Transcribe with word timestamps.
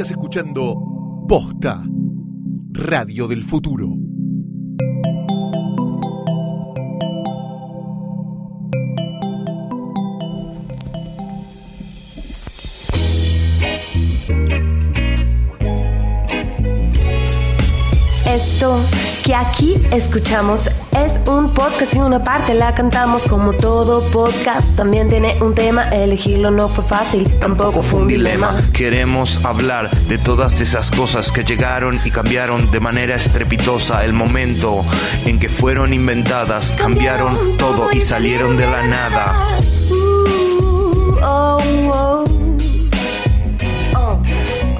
Estás 0.00 0.12
escuchando 0.12 1.26
Posta, 1.28 1.84
Radio 2.70 3.28
del 3.28 3.44
Futuro. 3.44 3.98
Esto 18.24 18.80
que 19.22 19.34
aquí 19.34 19.74
escuchamos 19.92 20.70
es 21.06 21.20
un 21.26 21.52
podcast 21.54 21.94
y 21.94 21.98
una 21.98 22.22
parte 22.22 22.54
la 22.54 22.74
cantamos 22.74 23.26
como 23.26 23.52
todo 23.52 24.02
podcast. 24.10 24.76
También 24.76 25.08
tiene 25.08 25.34
un 25.40 25.54
tema, 25.54 25.84
elegirlo 25.88 26.50
no 26.50 26.68
fue 26.68 26.84
fácil, 26.84 27.28
tampoco 27.38 27.82
fue 27.82 28.02
un 28.02 28.08
dilema. 28.08 28.56
Queremos 28.72 29.44
hablar 29.44 29.90
de 29.90 30.18
todas 30.18 30.60
esas 30.60 30.90
cosas 30.90 31.30
que 31.30 31.44
llegaron 31.44 31.98
y 32.04 32.10
cambiaron 32.10 32.70
de 32.70 32.80
manera 32.80 33.16
estrepitosa 33.16 34.04
el 34.04 34.12
momento 34.12 34.84
en 35.24 35.38
que 35.38 35.48
fueron 35.48 35.94
inventadas, 35.94 36.72
cambiaron 36.72 37.56
todo 37.56 37.90
y 37.92 38.00
salieron 38.00 38.56
de 38.56 38.66
la 38.70 38.86
nada. 38.86 39.58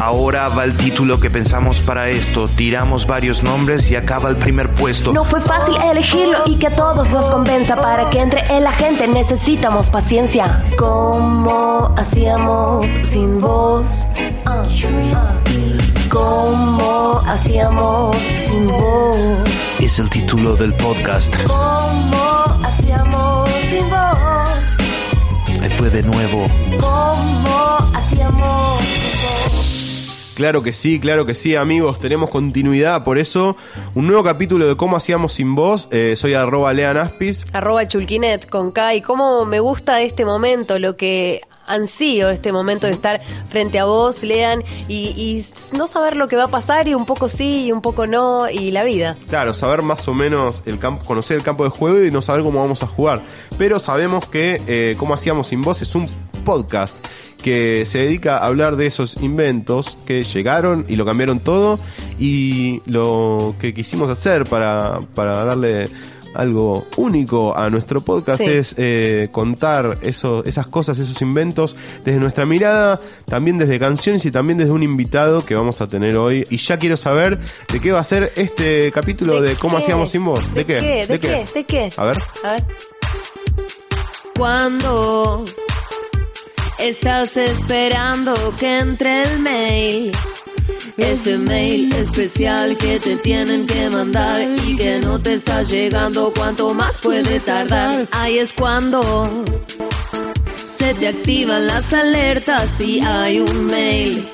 Ahora 0.00 0.48
va 0.48 0.64
el 0.64 0.74
título 0.78 1.20
que 1.20 1.28
pensamos 1.28 1.80
para 1.80 2.08
esto, 2.08 2.46
tiramos 2.48 3.06
varios 3.06 3.42
nombres 3.42 3.90
y 3.90 3.96
acaba 3.96 4.30
el 4.30 4.36
primer 4.36 4.72
puesto. 4.72 5.12
No 5.12 5.26
fue 5.26 5.42
fácil 5.42 5.74
elegirlo 5.90 6.38
y 6.46 6.56
que 6.56 6.68
a 6.68 6.74
todos 6.74 7.06
nos 7.10 7.26
convenza 7.28 7.76
para 7.76 8.08
que 8.08 8.18
entre 8.18 8.42
en 8.50 8.64
la 8.64 8.72
gente 8.72 9.06
necesitamos 9.06 9.90
paciencia. 9.90 10.64
¿Cómo 10.78 11.94
hacíamos 11.98 12.86
sin 13.02 13.40
voz? 13.42 13.84
Ah, 14.46 14.64
ah. 15.14 15.34
¿Cómo 16.08 17.20
hacíamos 17.26 18.16
sin 18.16 18.68
voz? 18.68 19.18
Es 19.80 19.98
el 19.98 20.08
título 20.08 20.56
del 20.56 20.72
podcast. 20.76 21.36
¿Cómo 21.44 22.44
hacíamos 22.64 23.50
sin 23.68 23.90
voz? 23.90 25.60
Ahí 25.62 25.68
fue 25.76 25.90
de 25.90 26.02
nuevo. 26.02 26.46
¿Cómo 26.80 27.76
hacíamos 27.92 28.08
sin 28.08 28.38
voz? 28.38 29.09
Claro 30.40 30.62
que 30.62 30.72
sí, 30.72 30.98
claro 30.98 31.26
que 31.26 31.34
sí, 31.34 31.54
amigos. 31.54 31.98
Tenemos 31.98 32.30
continuidad, 32.30 33.04
por 33.04 33.18
eso 33.18 33.58
un 33.94 34.06
nuevo 34.06 34.24
capítulo 34.24 34.66
de 34.66 34.74
cómo 34.74 34.96
hacíamos 34.96 35.34
sin 35.34 35.54
voz. 35.54 35.86
Eh, 35.90 36.14
soy 36.16 36.32
arroba 36.32 36.72
leanaspis. 36.72 37.44
Arroba 37.52 37.86
Chulquinet 37.86 38.48
con 38.48 38.72
K. 38.72 38.94
Y 38.94 39.02
cómo 39.02 39.44
me 39.44 39.60
gusta 39.60 40.00
este 40.00 40.24
momento, 40.24 40.78
lo 40.78 40.96
que 40.96 41.42
ansío 41.66 42.30
este 42.30 42.52
momento 42.52 42.86
de 42.86 42.94
estar 42.94 43.20
frente 43.50 43.78
a 43.78 43.84
vos, 43.84 44.22
lean, 44.22 44.64
y, 44.88 45.08
y 45.08 45.44
no 45.76 45.86
saber 45.86 46.16
lo 46.16 46.26
que 46.26 46.36
va 46.36 46.44
a 46.44 46.48
pasar, 46.48 46.88
y 46.88 46.94
un 46.94 47.04
poco 47.04 47.28
sí, 47.28 47.66
y 47.66 47.72
un 47.72 47.82
poco 47.82 48.06
no, 48.06 48.48
y 48.48 48.70
la 48.70 48.82
vida. 48.82 49.18
Claro, 49.28 49.52
saber 49.52 49.82
más 49.82 50.08
o 50.08 50.14
menos 50.14 50.62
el 50.64 50.78
campo, 50.78 51.04
conocer 51.04 51.36
el 51.36 51.42
campo 51.42 51.64
de 51.64 51.70
juego 51.70 52.02
y 52.02 52.10
no 52.10 52.22
saber 52.22 52.44
cómo 52.44 52.60
vamos 52.60 52.82
a 52.82 52.86
jugar. 52.86 53.20
Pero 53.58 53.78
sabemos 53.78 54.26
que 54.26 54.62
eh, 54.66 54.96
cómo 54.98 55.12
hacíamos 55.12 55.48
sin 55.48 55.60
voz 55.60 55.82
es 55.82 55.94
un 55.94 56.08
podcast 56.46 56.96
que 57.42 57.84
se 57.86 57.98
dedica 57.98 58.38
a 58.38 58.46
hablar 58.46 58.76
de 58.76 58.86
esos 58.86 59.16
inventos 59.20 59.96
que 60.06 60.22
llegaron 60.24 60.84
y 60.88 60.96
lo 60.96 61.04
cambiaron 61.04 61.40
todo 61.40 61.78
y 62.18 62.80
lo 62.86 63.54
que 63.58 63.74
quisimos 63.74 64.10
hacer 64.10 64.44
para, 64.44 65.00
para 65.14 65.44
darle 65.44 65.88
algo 66.34 66.86
único 66.96 67.56
a 67.56 67.70
nuestro 67.70 68.00
podcast 68.00 68.40
Sí. 68.40 68.48
es 68.48 68.74
eh, 68.78 69.28
contar 69.32 69.98
eso, 70.02 70.44
esas 70.44 70.66
cosas, 70.68 70.98
esos 70.98 71.20
inventos 71.22 71.76
desde 72.04 72.20
nuestra 72.20 72.46
mirada, 72.46 73.00
también 73.24 73.58
desde 73.58 73.78
canciones 73.78 74.24
y 74.26 74.30
también 74.30 74.56
desde 74.58 74.70
un 74.70 74.82
invitado 74.82 75.44
que 75.44 75.54
vamos 75.54 75.80
a 75.80 75.88
tener 75.88 76.16
hoy. 76.16 76.44
Y 76.50 76.58
ya 76.58 76.78
quiero 76.78 76.96
saber 76.96 77.38
de 77.72 77.80
qué 77.80 77.92
va 77.92 78.00
a 78.00 78.04
ser 78.04 78.32
este 78.36 78.92
capítulo 78.92 79.42
de, 79.42 79.54
cómo 79.56 79.78
hacíamos 79.78 80.10
sin 80.10 80.24
voz. 80.24 80.54
¿De, 80.54 80.64
qué? 80.64 81.04
¿De 81.06 81.18
qué? 81.18 81.44
¿De 81.52 81.64
qué? 81.64 81.90
A 81.96 82.04
ver. 82.04 82.16
A 82.44 82.52
ver. 82.52 82.64
Cuando 84.36 85.44
estás 86.80 87.36
esperando 87.36 88.34
que 88.58 88.78
entre 88.78 89.22
el 89.22 89.38
mail, 89.40 90.12
ese 90.96 91.36
mail 91.36 91.92
especial 91.92 92.76
que 92.76 92.98
te 92.98 93.16
tienen 93.16 93.66
que 93.66 93.90
mandar 93.90 94.40
y 94.66 94.76
que 94.76 94.98
no 94.98 95.20
te 95.20 95.34
está 95.34 95.62
llegando, 95.62 96.32
cuanto 96.34 96.72
más 96.72 96.96
puede 97.00 97.38
tardar. 97.40 98.08
Ahí 98.12 98.38
es 98.38 98.52
cuando 98.52 99.44
se 100.78 100.94
te 100.94 101.08
activan 101.08 101.66
las 101.66 101.92
alertas 101.92 102.68
y 102.80 103.00
hay 103.00 103.40
un 103.40 103.66
mail. 103.66 104.30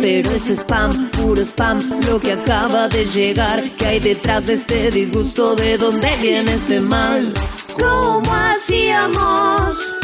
Pero 0.00 0.30
es 0.30 0.50
spam, 0.50 1.10
puro 1.10 1.42
spam, 1.42 1.78
lo 2.06 2.20
que 2.20 2.32
acaba 2.32 2.88
de 2.88 3.04
llegar. 3.06 3.70
Que 3.72 3.86
hay 3.86 4.00
detrás 4.00 4.46
de 4.46 4.54
este 4.54 4.90
disgusto? 4.90 5.54
¿De 5.56 5.78
dónde 5.78 6.16
viene 6.20 6.54
este 6.54 6.80
mal? 6.80 7.32
¿Cómo 7.78 8.32
hacíamos? 8.34 9.99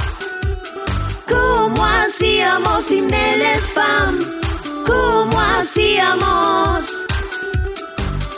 ¿Cómo 1.28 1.84
hacíamos 1.84 2.86
sin 2.86 3.12
el 3.12 3.42
spam? 3.42 4.18
¿Cómo 4.86 5.40
hacíamos? 5.40 6.84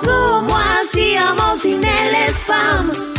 ¿Cómo 0.01 0.57
hacíamos 0.57 1.61
sin 1.61 1.85
el 1.85 2.15
spam? 2.29 3.18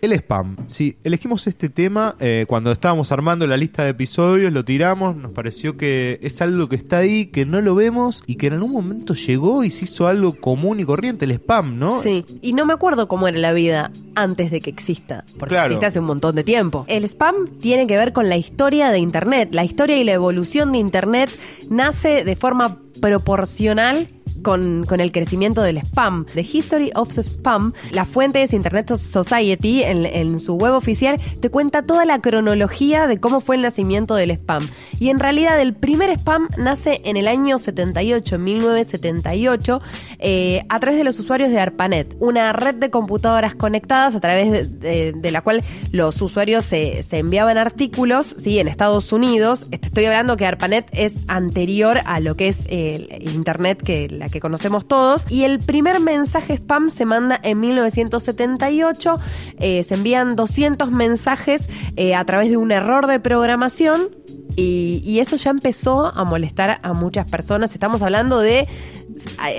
El 0.00 0.12
spam. 0.12 0.56
Sí, 0.68 0.96
elegimos 1.02 1.46
este 1.48 1.68
tema 1.68 2.14
eh, 2.20 2.44
cuando 2.46 2.70
estábamos 2.70 3.10
armando 3.10 3.48
la 3.48 3.56
lista 3.56 3.82
de 3.82 3.90
episodios, 3.90 4.52
lo 4.52 4.64
tiramos, 4.64 5.16
nos 5.16 5.32
pareció 5.32 5.76
que 5.76 6.20
es 6.22 6.40
algo 6.40 6.68
que 6.68 6.76
está 6.76 6.98
ahí, 6.98 7.26
que 7.26 7.44
no 7.44 7.60
lo 7.60 7.74
vemos 7.74 8.22
y 8.24 8.36
que 8.36 8.46
en 8.46 8.52
algún 8.52 8.70
momento 8.70 9.14
llegó 9.14 9.64
y 9.64 9.70
se 9.72 9.86
hizo 9.86 10.06
algo 10.06 10.34
común 10.34 10.78
y 10.78 10.84
corriente, 10.84 11.24
el 11.24 11.32
spam, 11.32 11.80
¿no? 11.80 12.00
Sí, 12.00 12.24
y 12.42 12.52
no 12.52 12.64
me 12.64 12.74
acuerdo 12.74 13.08
cómo 13.08 13.26
era 13.26 13.38
la 13.38 13.52
vida 13.52 13.90
antes 14.14 14.52
de 14.52 14.60
que 14.60 14.70
exista, 14.70 15.24
porque 15.36 15.54
Claro. 15.56 15.66
existe 15.66 15.86
hace 15.86 15.98
un 15.98 16.06
montón 16.06 16.36
de 16.36 16.44
tiempo. 16.44 16.84
El 16.86 17.02
spam 17.04 17.34
tiene 17.60 17.88
que 17.88 17.96
ver 17.96 18.12
con 18.12 18.28
la 18.28 18.36
historia 18.36 18.90
de 18.90 19.00
Internet. 19.00 19.48
La 19.50 19.64
historia 19.64 19.96
y 19.98 20.04
la 20.04 20.12
evolución 20.12 20.70
de 20.70 20.78
Internet 20.78 21.30
nace 21.70 22.22
de 22.24 22.36
forma 22.36 22.78
proporcional 23.00 24.08
con, 24.42 24.84
con 24.88 25.00
el 25.00 25.12
crecimiento 25.12 25.62
del 25.62 25.78
spam. 25.78 26.24
The 26.34 26.40
History 26.42 26.90
of 26.94 27.16
Spam, 27.18 27.72
la 27.92 28.04
fuente 28.04 28.42
es 28.42 28.52
Internet 28.52 28.94
Society, 28.96 29.82
en, 29.82 30.06
en 30.06 30.40
su 30.40 30.54
web 30.54 30.74
oficial, 30.74 31.20
te 31.40 31.50
cuenta 31.50 31.82
toda 31.82 32.04
la 32.04 32.20
cronología 32.20 33.06
de 33.06 33.18
cómo 33.20 33.40
fue 33.40 33.56
el 33.56 33.62
nacimiento 33.62 34.14
del 34.14 34.30
spam. 34.32 34.66
Y 35.00 35.08
en 35.10 35.18
realidad 35.18 35.60
el 35.60 35.74
primer 35.74 36.10
spam 36.10 36.48
nace 36.56 37.00
en 37.04 37.16
el 37.16 37.28
año 37.28 37.58
78, 37.58 38.34
en 38.36 38.44
1978, 38.44 39.80
eh, 40.18 40.62
a 40.68 40.80
través 40.80 40.98
de 40.98 41.04
los 41.04 41.18
usuarios 41.18 41.50
de 41.50 41.58
ARPANET, 41.60 42.14
una 42.20 42.52
red 42.52 42.74
de 42.76 42.90
computadoras 42.90 43.54
conectadas 43.54 44.14
a 44.14 44.20
través 44.20 44.78
de, 44.80 45.12
de- 45.12 45.30
la 45.30 45.42
cual 45.42 45.62
los 45.92 46.20
usuarios 46.22 46.64
se, 46.64 47.02
se 47.02 47.18
enviaban 47.18 47.58
artículos, 47.58 48.34
¿sí? 48.42 48.58
En 48.58 48.66
Estados 48.68 49.12
Unidos. 49.12 49.66
Estoy 49.70 50.06
hablando 50.06 50.36
que 50.38 50.46
ARPANET 50.46 50.86
es 50.92 51.16
anterior 51.28 52.00
a 52.06 52.18
lo 52.20 52.34
que 52.34 52.48
es 52.48 52.60
el 52.68 53.08
Internet 53.34 53.82
que 53.82 54.08
la 54.08 54.27
que 54.30 54.40
conocemos 54.40 54.86
todos. 54.86 55.24
Y 55.30 55.44
el 55.44 55.58
primer 55.58 56.00
mensaje 56.00 56.54
spam 56.54 56.90
se 56.90 57.04
manda 57.04 57.38
en 57.42 57.60
1978. 57.60 59.16
Eh, 59.58 59.84
se 59.84 59.94
envían 59.94 60.36
200 60.36 60.90
mensajes 60.90 61.68
eh, 61.96 62.14
a 62.14 62.24
través 62.24 62.50
de 62.50 62.56
un 62.56 62.72
error 62.72 63.06
de 63.06 63.20
programación. 63.20 64.08
Y, 64.56 65.02
y 65.04 65.20
eso 65.20 65.36
ya 65.36 65.50
empezó 65.50 66.06
a 66.06 66.24
molestar 66.24 66.80
a 66.82 66.92
muchas 66.92 67.30
personas. 67.30 67.74
Estamos 67.74 68.02
hablando 68.02 68.40
de, 68.40 68.66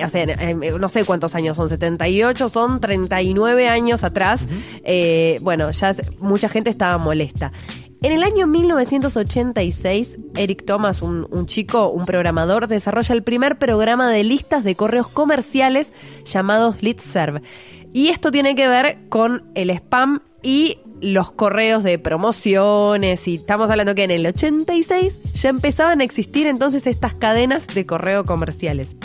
o 0.04 0.08
sea, 0.08 0.26
no 0.78 0.88
sé 0.88 1.04
cuántos 1.04 1.34
años 1.34 1.56
son, 1.56 1.68
78, 1.68 2.48
son 2.48 2.80
39 2.80 3.68
años 3.68 4.04
atrás. 4.04 4.46
Eh, 4.84 5.38
bueno, 5.42 5.70
ya 5.70 5.94
mucha 6.18 6.48
gente 6.48 6.70
estaba 6.70 6.98
molesta. 6.98 7.52
En 8.02 8.12
el 8.12 8.22
año 8.22 8.46
1986, 8.46 10.18
Eric 10.34 10.64
Thomas, 10.64 11.02
un, 11.02 11.46
chico, 11.46 11.90
un 11.90 12.06
programador, 12.06 12.66
desarrolla 12.66 13.14
el 13.14 13.22
primer 13.22 13.58
programa 13.58 14.08
de 14.08 14.24
listas 14.24 14.64
de 14.64 14.74
correos 14.74 15.08
comerciales 15.08 15.92
llamados 16.24 16.82
Listserv. 16.82 17.42
Y 17.92 18.08
esto 18.08 18.30
tiene 18.30 18.54
que 18.54 18.68
ver 18.68 18.98
con 19.10 19.44
el 19.54 19.68
spam 19.68 20.20
y 20.42 20.78
los 21.02 21.30
correos 21.32 21.84
de 21.84 21.98
promociones. 21.98 23.28
Y 23.28 23.34
estamos 23.34 23.70
hablando 23.70 23.94
que 23.94 24.04
en 24.04 24.12
el 24.12 24.26
86 24.26 25.34
ya 25.34 25.50
empezaban 25.50 26.00
a 26.00 26.04
existir 26.04 26.46
entonces 26.46 26.86
estas 26.86 27.12
cadenas 27.12 27.66
de 27.66 27.84
correo 27.84 28.24
comerciales. 28.24 28.96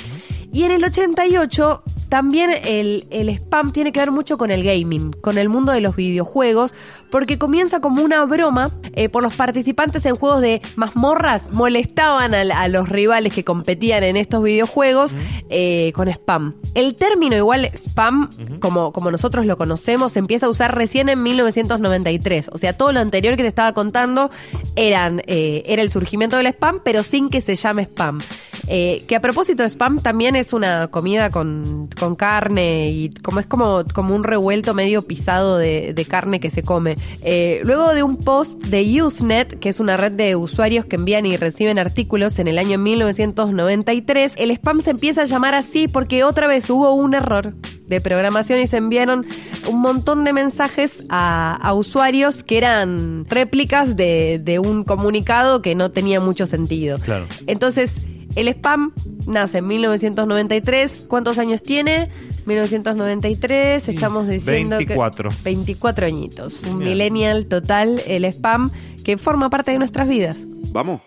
Y 0.54 0.64
en 0.64 0.72
el 0.72 0.86
88 0.86 1.84
también 2.10 2.52
el, 2.64 3.08
el 3.10 3.30
spam 3.30 3.72
tiene 3.72 3.92
que 3.92 4.00
ver 4.00 4.12
mucho 4.12 4.38
con 4.38 4.52
el 4.52 4.64
gaming, 4.64 5.12
con 5.12 5.38
el 5.38 5.50
mundo 5.50 5.72
de 5.72 5.82
los 5.82 5.96
videojuegos, 5.96 6.74
porque 7.10 7.38
comienza 7.38 7.80
como 7.80 8.04
una 8.04 8.26
broma 8.26 8.72
eh, 8.94 9.10
por 9.10 9.24
los 9.24 9.36
participantes 9.36 10.06
en 10.06 10.16
juegos 10.16 10.42
de 10.42 10.62
mazmorras, 10.76 11.50
molestaban 11.52 12.34
a, 12.34 12.68
los 12.68 12.90
rivales 12.90 13.34
que 13.34 13.44
competían 13.44 14.04
en 14.04 14.18
estos 14.18 14.44
videojuegos 14.44 15.16
eh, 15.50 15.92
con 15.96 16.10
spam. 16.10 16.56
El 16.74 16.96
término 16.96 17.36
igual 17.36 17.70
spam, 17.74 18.30
como, 18.60 18.92
como 18.92 19.12
nosotros 19.12 19.46
lo 19.46 19.58
conocemos, 19.58 20.12
se 20.14 20.20
empieza 20.20 20.48
a 20.48 20.50
usar 20.50 20.76
recién 20.76 21.08
en 21.10 21.24
1993. 21.24 22.50
O 22.52 22.58
sea, 22.58 22.74
todo 22.74 22.92
lo 22.92 23.00
anterior 23.00 23.36
que 23.38 23.44
te 23.44 23.48
estaba 23.48 23.74
contando 23.74 24.30
eran, 24.76 25.22
eh, 25.28 25.64
era 25.68 25.82
el 25.82 25.90
surgimiento 25.90 26.38
del 26.38 26.48
spam, 26.48 26.82
pero 26.84 27.04
sin 27.04 27.30
que 27.30 27.42
se 27.42 27.56
llame 27.56 27.84
spam. 27.84 28.20
Eh, 28.68 29.04
que 29.08 29.16
a 29.16 29.22
propósito 29.22 29.64
de 29.64 29.70
spam 29.70 30.00
también 30.00 30.36
es 30.36 30.54
una 30.54 30.88
comida 30.88 31.30
con, 31.30 31.90
con 32.00 32.16
carne 32.16 32.90
y 32.90 33.10
como 33.10 33.40
es 33.40 33.46
como, 33.46 33.84
como 33.94 34.16
un 34.16 34.24
revuelto 34.24 34.74
medio 34.74 35.04
pisado 35.04 35.58
de, 35.58 35.94
de 35.94 36.06
carne 36.06 36.40
que 36.40 36.50
se 36.50 36.64
come. 36.64 36.98
Eh, 37.22 37.62
luego 37.64 37.94
de 37.94 38.04
un 38.04 38.18
post 38.18 38.62
de 38.64 39.04
Usenet, 39.04 39.60
que 39.60 39.70
es 39.70 39.80
una 39.80 39.98
red 39.98 40.14
de 40.14 40.36
usuarios 40.36 40.86
que 40.86 40.96
envían 40.96 41.26
y 41.26 41.38
reciben 41.38 41.80
artículos 41.80 42.40
en 42.40 42.48
el 42.48 42.58
año 42.58 42.78
1993, 42.80 44.34
el 44.38 44.52
spam 44.52 44.82
se 44.82 44.92
empieza 44.92 45.22
a 45.22 45.26
llamar 45.26 45.56
así 45.56 45.88
porque 45.88 46.24
otra 46.24 46.48
vez 46.48 46.70
hubo 46.70 46.94
un 46.94 47.14
error 47.14 47.54
de 47.88 48.02
programación 48.02 48.60
y 48.60 48.68
se 48.68 48.78
enviaron 48.78 49.26
un 49.70 49.80
montón 49.80 50.24
de 50.24 50.34
mensajes 50.34 51.04
a, 51.10 51.56
a 51.56 51.74
usuarios 51.74 52.44
que 52.44 52.58
eran 52.58 53.26
réplicas 53.30 53.96
de, 53.96 54.40
de 54.44 54.60
un 54.60 54.84
comunicado 54.84 55.62
que 55.62 55.76
no 55.76 55.92
tenía 55.92 56.20
mucho 56.20 56.48
sentido. 56.48 56.98
Claro. 57.00 57.28
Entonces, 57.48 57.92
el 58.36 58.50
spam 58.50 58.92
nace 59.28 59.60
en 59.60 59.68
1993. 59.68 61.06
¿Cuántos 61.08 61.40
años 61.40 61.64
tiene? 61.64 62.10
1993, 62.46 63.88
estamos 63.90 64.28
diciendo 64.28 64.78
24. 64.78 65.30
que 65.30 65.36
24 65.44 66.06
añitos. 66.06 66.62
Un 66.64 66.80
Bien. 66.80 66.92
millennial 66.92 67.48
total, 67.48 68.02
el 68.06 68.26
spam 68.26 68.72
que 69.04 69.18
forma 69.18 69.50
parte 69.50 69.72
de 69.72 69.80
nuestras 69.80 70.08
vidas. 70.08 70.38
Vamos. 70.72 71.02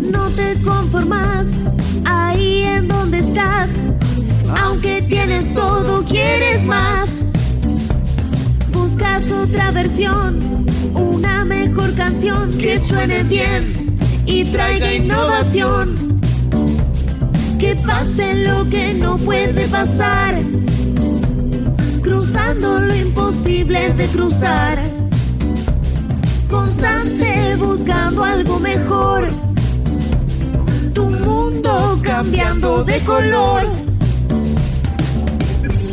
No 0.00 0.28
te 0.30 0.56
conformas 0.62 1.46
ahí 2.04 2.62
en 2.62 2.88
donde 2.88 3.18
estás. 3.20 3.68
Aunque 4.60 5.02
tienes 5.02 5.54
todo, 5.54 6.04
quieres 6.04 6.64
más. 6.64 7.08
Buscas 8.72 9.30
otra 9.30 9.70
versión, 9.70 10.66
una 10.94 11.44
mejor 11.44 11.94
canción 11.94 12.50
que 12.58 12.76
suene 12.78 13.22
bien 13.22 13.91
y 14.26 14.44
traiga 14.44 14.94
innovación. 14.94 16.20
Que 17.58 17.76
pase 17.76 18.34
lo 18.34 18.68
que 18.68 18.94
no 18.94 19.16
puede 19.18 19.66
pasar. 19.68 20.42
Cruzando 22.02 22.80
lo 22.80 22.94
imposible 22.94 23.92
de 23.94 24.06
cruzar 24.06 25.02
constante 26.52 27.56
buscando 27.56 28.22
algo 28.22 28.60
mejor. 28.60 29.30
Tu 30.92 31.04
mundo 31.06 31.98
cambiando 32.02 32.84
de 32.84 33.00
color. 33.00 33.66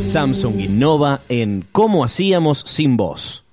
Samsung 0.01 0.59
innova 0.59 1.21
en 1.29 1.65
cómo 1.71 2.03
hacíamos 2.03 2.63
sin 2.65 2.97
voz. 2.97 3.45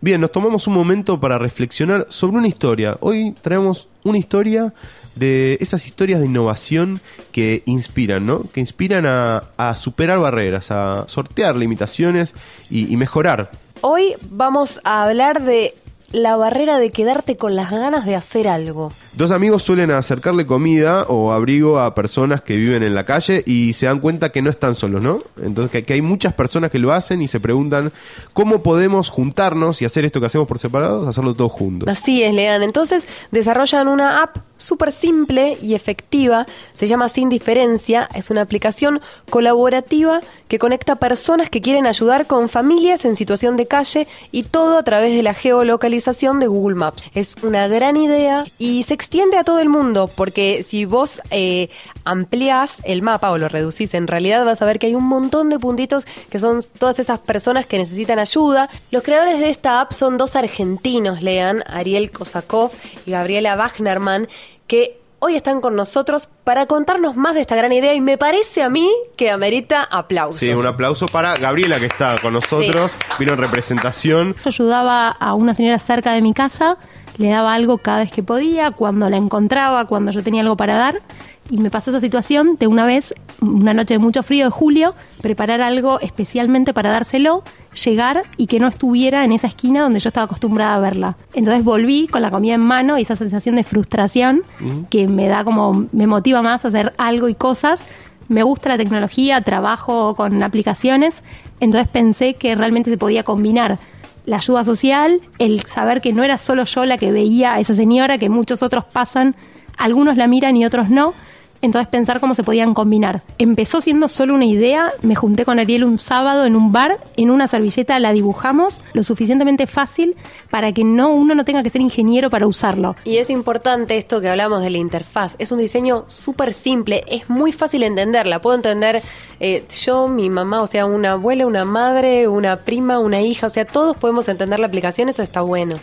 Bien, 0.00 0.20
nos 0.20 0.30
tomamos 0.30 0.68
un 0.68 0.74
momento 0.74 1.18
para 1.18 1.38
reflexionar 1.38 2.06
sobre 2.10 2.38
una 2.38 2.48
historia. 2.48 2.96
Hoy 3.00 3.34
traemos 3.42 3.88
una 4.06 4.18
historia 4.18 4.72
de 5.14 5.58
esas 5.60 5.86
historias 5.86 6.20
de 6.20 6.26
innovación 6.26 7.00
que 7.32 7.62
inspiran, 7.66 8.26
¿no? 8.26 8.44
Que 8.52 8.60
inspiran 8.60 9.04
a, 9.06 9.74
superar 9.76 10.18
barreras, 10.18 10.70
a 10.70 11.04
sortear 11.08 11.56
limitaciones 11.56 12.34
y 12.70 12.96
mejorar. 12.96 13.50
Hoy 13.82 14.14
vamos 14.30 14.80
a 14.84 15.04
hablar 15.04 15.42
de 15.42 15.74
la 16.12 16.36
barrera 16.36 16.78
de 16.78 16.90
quedarte 16.90 17.36
con 17.36 17.56
las 17.56 17.70
ganas 17.70 18.06
de 18.06 18.16
hacer 18.16 18.48
algo. 18.48 18.92
Dos 19.14 19.32
amigos 19.32 19.62
suelen 19.62 19.90
acercarle 19.90 20.46
comida 20.46 21.04
o 21.08 21.32
abrigo 21.32 21.80
a 21.80 21.94
personas 21.94 22.42
que 22.42 22.56
viven 22.56 22.82
en 22.82 22.94
la 22.94 23.04
calle 23.04 23.42
y 23.46 23.72
se 23.72 23.86
dan 23.86 24.00
cuenta 24.00 24.30
que 24.30 24.42
no 24.42 24.50
están 24.50 24.74
solos, 24.74 25.02
¿no? 25.02 25.20
Entonces 25.42 25.84
que, 25.84 25.92
hay 25.92 26.02
muchas 26.02 26.32
personas 26.34 26.70
que 26.70 26.78
lo 26.78 26.92
hacen 26.92 27.22
y 27.22 27.28
se 27.28 27.40
preguntan 27.40 27.92
cómo 28.32 28.62
podemos 28.62 29.08
juntarnos 29.08 29.82
y 29.82 29.84
hacer 29.84 30.04
esto 30.04 30.20
que 30.20 30.26
hacemos 30.26 30.46
por 30.46 30.58
separados, 30.58 31.06
hacerlo 31.06 31.34
todos 31.34 31.52
juntos. 31.52 31.88
Así 31.88 32.22
es, 32.22 32.32
Lean. 32.32 32.62
Entonces 32.62 33.06
desarrollan 33.30 33.88
una 33.88 34.22
app 34.22 34.38
súper 34.56 34.92
simple 34.92 35.58
y 35.60 35.74
efectiva. 35.74 36.46
Se 36.74 36.86
llama 36.86 37.08
Sin 37.08 37.28
Diferencia. 37.28 38.08
Es 38.14 38.30
una 38.30 38.42
aplicación 38.42 39.00
colaborativa 39.30 40.20
que 40.48 40.58
conecta 40.58 40.96
personas 40.96 41.50
que 41.50 41.60
quieren 41.60 41.86
ayudar 41.86 42.26
con 42.26 42.48
familias 42.48 43.04
en 43.04 43.16
situación 43.16 43.56
de 43.56 43.66
calle 43.66 44.06
y 44.30 44.44
todo 44.44 44.78
a 44.78 44.82
través 44.82 45.14
de 45.14 45.22
la 45.22 45.34
geolocalización 45.34 46.40
de 46.40 46.46
Google 46.46 46.76
Maps. 46.76 47.04
Es 47.14 47.34
una 47.42 47.68
gran 47.68 47.96
idea 47.96 48.44
y 48.58 48.84
se 48.84 48.94
extiende 48.94 49.36
a 49.38 49.44
todo 49.44 49.60
el 49.60 49.68
mundo 49.68 50.08
porque 50.14 50.62
si 50.62 50.84
vos 50.84 51.20
eh, 51.30 51.68
ampliás 52.04 52.76
el 52.84 53.02
mapa 53.02 53.30
o 53.30 53.38
lo 53.38 53.48
reducís, 53.48 53.94
en 53.94 54.06
realidad 54.06 54.44
vas 54.44 54.62
a 54.62 54.66
ver 54.66 54.78
que 54.78 54.86
hay 54.86 54.94
un 54.94 55.04
montón 55.04 55.48
de 55.48 55.58
puntitos 55.58 56.06
que 56.30 56.38
son 56.38 56.62
todas 56.78 56.98
esas 56.98 57.18
personas 57.18 57.66
que 57.66 57.78
necesitan 57.78 58.18
ayuda. 58.18 58.68
Los 58.90 59.02
creadores 59.02 59.40
de 59.40 59.50
esta 59.50 59.80
app 59.80 59.92
son 59.92 60.16
dos 60.16 60.36
argentinos, 60.36 61.22
lean, 61.22 61.64
Ariel 61.66 62.10
Kosakov 62.10 62.70
y 63.04 63.10
Gabriela 63.10 63.56
Wagnerman, 63.56 64.28
que 64.66 65.00
hoy 65.18 65.34
están 65.34 65.60
con 65.60 65.74
nosotros 65.76 66.28
para 66.44 66.66
contarnos 66.66 67.16
más 67.16 67.34
de 67.34 67.40
esta 67.40 67.56
gran 67.56 67.72
idea 67.72 67.94
y 67.94 68.00
me 68.00 68.18
parece 68.18 68.62
a 68.62 68.68
mí 68.68 68.90
que 69.16 69.30
amerita 69.30 69.82
aplausos. 69.82 70.38
Sí, 70.38 70.50
un 70.50 70.66
aplauso 70.66 71.06
para 71.06 71.36
Gabriela 71.36 71.78
que 71.78 71.86
está 71.86 72.16
con 72.20 72.32
nosotros, 72.32 72.96
vino 73.18 73.32
en 73.32 73.38
representación. 73.38 74.36
Yo 74.36 74.48
ayudaba 74.48 75.08
a 75.08 75.34
una 75.34 75.54
señora 75.54 75.78
cerca 75.78 76.12
de 76.12 76.22
mi 76.22 76.34
casa, 76.34 76.76
le 77.18 77.28
daba 77.28 77.54
algo 77.54 77.78
cada 77.78 78.00
vez 78.00 78.12
que 78.12 78.22
podía, 78.22 78.70
cuando 78.70 79.08
la 79.08 79.16
encontraba, 79.16 79.86
cuando 79.86 80.10
yo 80.10 80.22
tenía 80.22 80.42
algo 80.42 80.56
para 80.56 80.76
dar. 80.76 81.02
Y 81.48 81.58
me 81.58 81.70
pasó 81.70 81.90
esa 81.90 82.00
situación 82.00 82.56
de 82.58 82.66
una 82.66 82.84
vez, 82.84 83.14
una 83.40 83.72
noche 83.72 83.94
de 83.94 83.98
mucho 83.98 84.24
frío 84.24 84.46
de 84.46 84.50
julio, 84.50 84.94
preparar 85.22 85.60
algo 85.60 86.00
especialmente 86.00 86.74
para 86.74 86.90
dárselo, 86.90 87.44
llegar 87.84 88.24
y 88.36 88.48
que 88.48 88.58
no 88.58 88.66
estuviera 88.66 89.24
en 89.24 89.30
esa 89.30 89.46
esquina 89.46 89.82
donde 89.82 90.00
yo 90.00 90.08
estaba 90.08 90.24
acostumbrada 90.24 90.74
a 90.74 90.80
verla. 90.80 91.16
Entonces 91.34 91.64
volví 91.64 92.08
con 92.08 92.22
la 92.22 92.30
comida 92.30 92.54
en 92.54 92.62
mano 92.62 92.98
y 92.98 93.02
esa 93.02 93.14
sensación 93.14 93.54
de 93.54 93.62
frustración 93.62 94.42
que 94.90 95.06
me 95.06 95.28
da 95.28 95.44
como, 95.44 95.86
me 95.92 96.08
motiva 96.08 96.42
más 96.42 96.64
a 96.64 96.68
hacer 96.68 96.92
algo 96.98 97.28
y 97.28 97.34
cosas. 97.34 97.80
Me 98.28 98.42
gusta 98.42 98.70
la 98.70 98.76
tecnología, 98.76 99.40
trabajo 99.42 100.16
con 100.16 100.42
aplicaciones, 100.42 101.22
entonces 101.60 101.88
pensé 101.88 102.34
que 102.34 102.56
realmente 102.56 102.90
se 102.90 102.98
podía 102.98 103.22
combinar 103.22 103.78
la 104.26 104.36
ayuda 104.36 104.64
social, 104.64 105.20
el 105.38 105.62
saber 105.64 106.00
que 106.00 106.12
no 106.12 106.22
era 106.22 106.36
solo 106.36 106.64
yo 106.64 106.84
la 106.84 106.98
que 106.98 107.12
veía 107.12 107.54
a 107.54 107.60
esa 107.60 107.74
señora, 107.74 108.18
que 108.18 108.28
muchos 108.28 108.62
otros 108.62 108.84
pasan, 108.84 109.36
algunos 109.76 110.16
la 110.16 110.26
miran 110.26 110.56
y 110.56 110.66
otros 110.66 110.90
no. 110.90 111.14
Entonces 111.62 111.88
pensar 111.88 112.20
cómo 112.20 112.34
se 112.34 112.42
podían 112.42 112.74
combinar. 112.74 113.22
Empezó 113.38 113.80
siendo 113.80 114.08
solo 114.08 114.34
una 114.34 114.44
idea, 114.44 114.92
me 115.02 115.14
junté 115.14 115.44
con 115.44 115.58
Ariel 115.58 115.84
un 115.84 115.98
sábado 115.98 116.44
en 116.44 116.56
un 116.56 116.72
bar, 116.72 116.98
en 117.16 117.30
una 117.30 117.48
servilleta 117.48 117.98
la 117.98 118.12
dibujamos 118.12 118.80
lo 118.92 119.02
suficientemente 119.02 119.66
fácil 119.66 120.16
para 120.50 120.72
que 120.72 120.84
no 120.84 121.10
uno 121.10 121.34
no 121.34 121.44
tenga 121.44 121.62
que 121.62 121.70
ser 121.70 121.80
ingeniero 121.80 122.30
para 122.30 122.46
usarlo. 122.46 122.96
Y 123.04 123.18
es 123.18 123.30
importante 123.30 123.96
esto 123.96 124.20
que 124.20 124.28
hablamos 124.28 124.62
de 124.62 124.70
la 124.70 124.78
interfaz. 124.78 125.36
Es 125.38 125.52
un 125.52 125.58
diseño 125.58 126.04
súper 126.08 126.52
simple, 126.52 127.04
es 127.08 127.28
muy 127.28 127.52
fácil 127.52 127.82
entenderla. 127.82 128.40
Puedo 128.40 128.56
entender 128.56 129.02
eh, 129.40 129.64
yo, 129.82 130.08
mi 130.08 130.30
mamá, 130.30 130.62
o 130.62 130.66
sea, 130.66 130.86
una 130.86 131.12
abuela, 131.12 131.46
una 131.46 131.64
madre, 131.64 132.28
una 132.28 132.56
prima, 132.56 132.98
una 132.98 133.20
hija, 133.20 133.46
o 133.46 133.50
sea, 133.50 133.64
todos 133.64 133.96
podemos 133.96 134.28
entender 134.28 134.60
la 134.60 134.66
aplicación, 134.66 135.08
eso 135.08 135.22
está 135.22 135.40
bueno. 135.40 135.78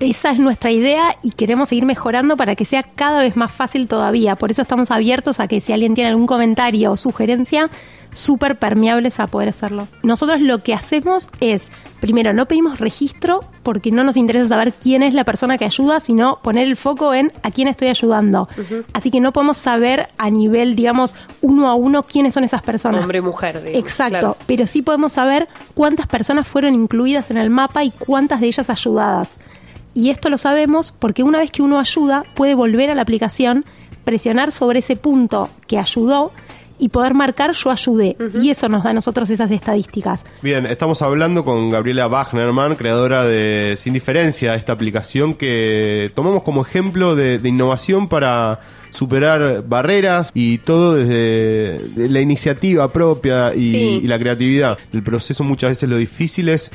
Esa 0.00 0.30
es 0.30 0.38
nuestra 0.38 0.70
idea 0.70 1.16
y 1.22 1.32
queremos 1.32 1.70
seguir 1.70 1.84
mejorando 1.84 2.36
para 2.36 2.54
que 2.54 2.64
sea 2.64 2.82
cada 2.82 3.20
vez 3.20 3.36
más 3.36 3.50
fácil 3.50 3.88
todavía. 3.88 4.36
Por 4.36 4.50
eso 4.50 4.62
estamos 4.62 4.92
abiertos 4.92 5.40
a 5.40 5.48
que 5.48 5.60
si 5.60 5.72
alguien 5.72 5.94
tiene 5.94 6.10
algún 6.10 6.26
comentario 6.26 6.92
o 6.92 6.96
sugerencia, 6.96 7.68
súper 8.12 8.56
permeables 8.56 9.20
a 9.20 9.26
poder 9.26 9.48
hacerlo. 9.48 9.88
Nosotros 10.02 10.40
lo 10.40 10.58
que 10.58 10.72
hacemos 10.72 11.30
es, 11.40 11.70
primero, 12.00 12.32
no 12.32 12.46
pedimos 12.46 12.78
registro 12.78 13.40
porque 13.62 13.90
no 13.90 14.04
nos 14.04 14.16
interesa 14.16 14.48
saber 14.48 14.72
quién 14.72 15.02
es 15.02 15.14
la 15.14 15.24
persona 15.24 15.58
que 15.58 15.64
ayuda, 15.64 16.00
sino 16.00 16.38
poner 16.42 16.68
el 16.68 16.76
foco 16.76 17.12
en 17.12 17.32
a 17.42 17.50
quién 17.50 17.68
estoy 17.68 17.88
ayudando. 17.88 18.48
Así 18.92 19.10
que 19.10 19.20
no 19.20 19.32
podemos 19.32 19.58
saber 19.58 20.08
a 20.16 20.30
nivel, 20.30 20.76
digamos, 20.76 21.14
uno 21.42 21.68
a 21.68 21.74
uno 21.74 22.04
quiénes 22.04 22.34
son 22.34 22.44
esas 22.44 22.62
personas. 22.62 23.02
Hombre 23.02 23.18
y 23.18 23.22
mujer, 23.22 23.62
digamos, 23.62 23.84
Exacto, 23.84 24.10
claro. 24.10 24.36
pero 24.46 24.66
sí 24.66 24.82
podemos 24.82 25.12
saber 25.12 25.48
cuántas 25.74 26.06
personas 26.06 26.46
fueron 26.46 26.74
incluidas 26.74 27.30
en 27.30 27.36
el 27.36 27.50
mapa 27.50 27.84
y 27.84 27.90
cuántas 27.90 28.40
de 28.40 28.46
ellas 28.46 28.70
ayudadas. 28.70 29.38
Y 29.98 30.10
esto 30.10 30.28
lo 30.28 30.38
sabemos 30.38 30.94
porque 30.96 31.24
una 31.24 31.38
vez 31.40 31.50
que 31.50 31.60
uno 31.60 31.80
ayuda, 31.80 32.22
puede 32.36 32.54
volver 32.54 32.88
a 32.88 32.94
la 32.94 33.02
aplicación, 33.02 33.64
presionar 34.04 34.52
sobre 34.52 34.78
ese 34.78 34.94
punto 34.94 35.50
que 35.66 35.76
ayudó 35.76 36.30
y 36.78 36.90
poder 36.90 37.14
marcar 37.14 37.50
yo 37.50 37.72
ayudé. 37.72 38.16
Y 38.40 38.50
eso 38.50 38.68
nos 38.68 38.84
da 38.84 38.90
a 38.90 38.92
nosotros 38.92 39.28
esas 39.28 39.50
estadísticas. 39.50 40.22
Bien, 40.40 40.66
estamos 40.66 41.02
hablando 41.02 41.44
con 41.44 41.68
Gabriela 41.70 42.06
Wagnerman, 42.06 42.76
creadora 42.76 43.24
de 43.24 43.74
Sin 43.76 43.92
Diferencia, 43.92 44.54
esta 44.54 44.72
aplicación 44.72 45.34
que 45.34 46.12
tomamos 46.14 46.44
como 46.44 46.62
ejemplo 46.62 47.16
de, 47.16 47.40
de 47.40 47.48
innovación 47.48 48.08
para 48.08 48.60
superar 48.90 49.64
barreras 49.66 50.30
y 50.32 50.58
todo 50.58 50.94
desde 50.94 51.80
de 51.96 52.08
la 52.08 52.20
iniciativa 52.20 52.92
propia 52.92 53.52
y, 53.52 53.72
Sí. 53.72 54.00
y 54.04 54.06
la 54.06 54.16
creatividad. 54.20 54.78
El 54.92 55.02
proceso 55.02 55.42
muchas 55.42 55.70
veces 55.70 55.88
lo 55.88 55.96
difícil 55.96 56.48
es 56.50 56.70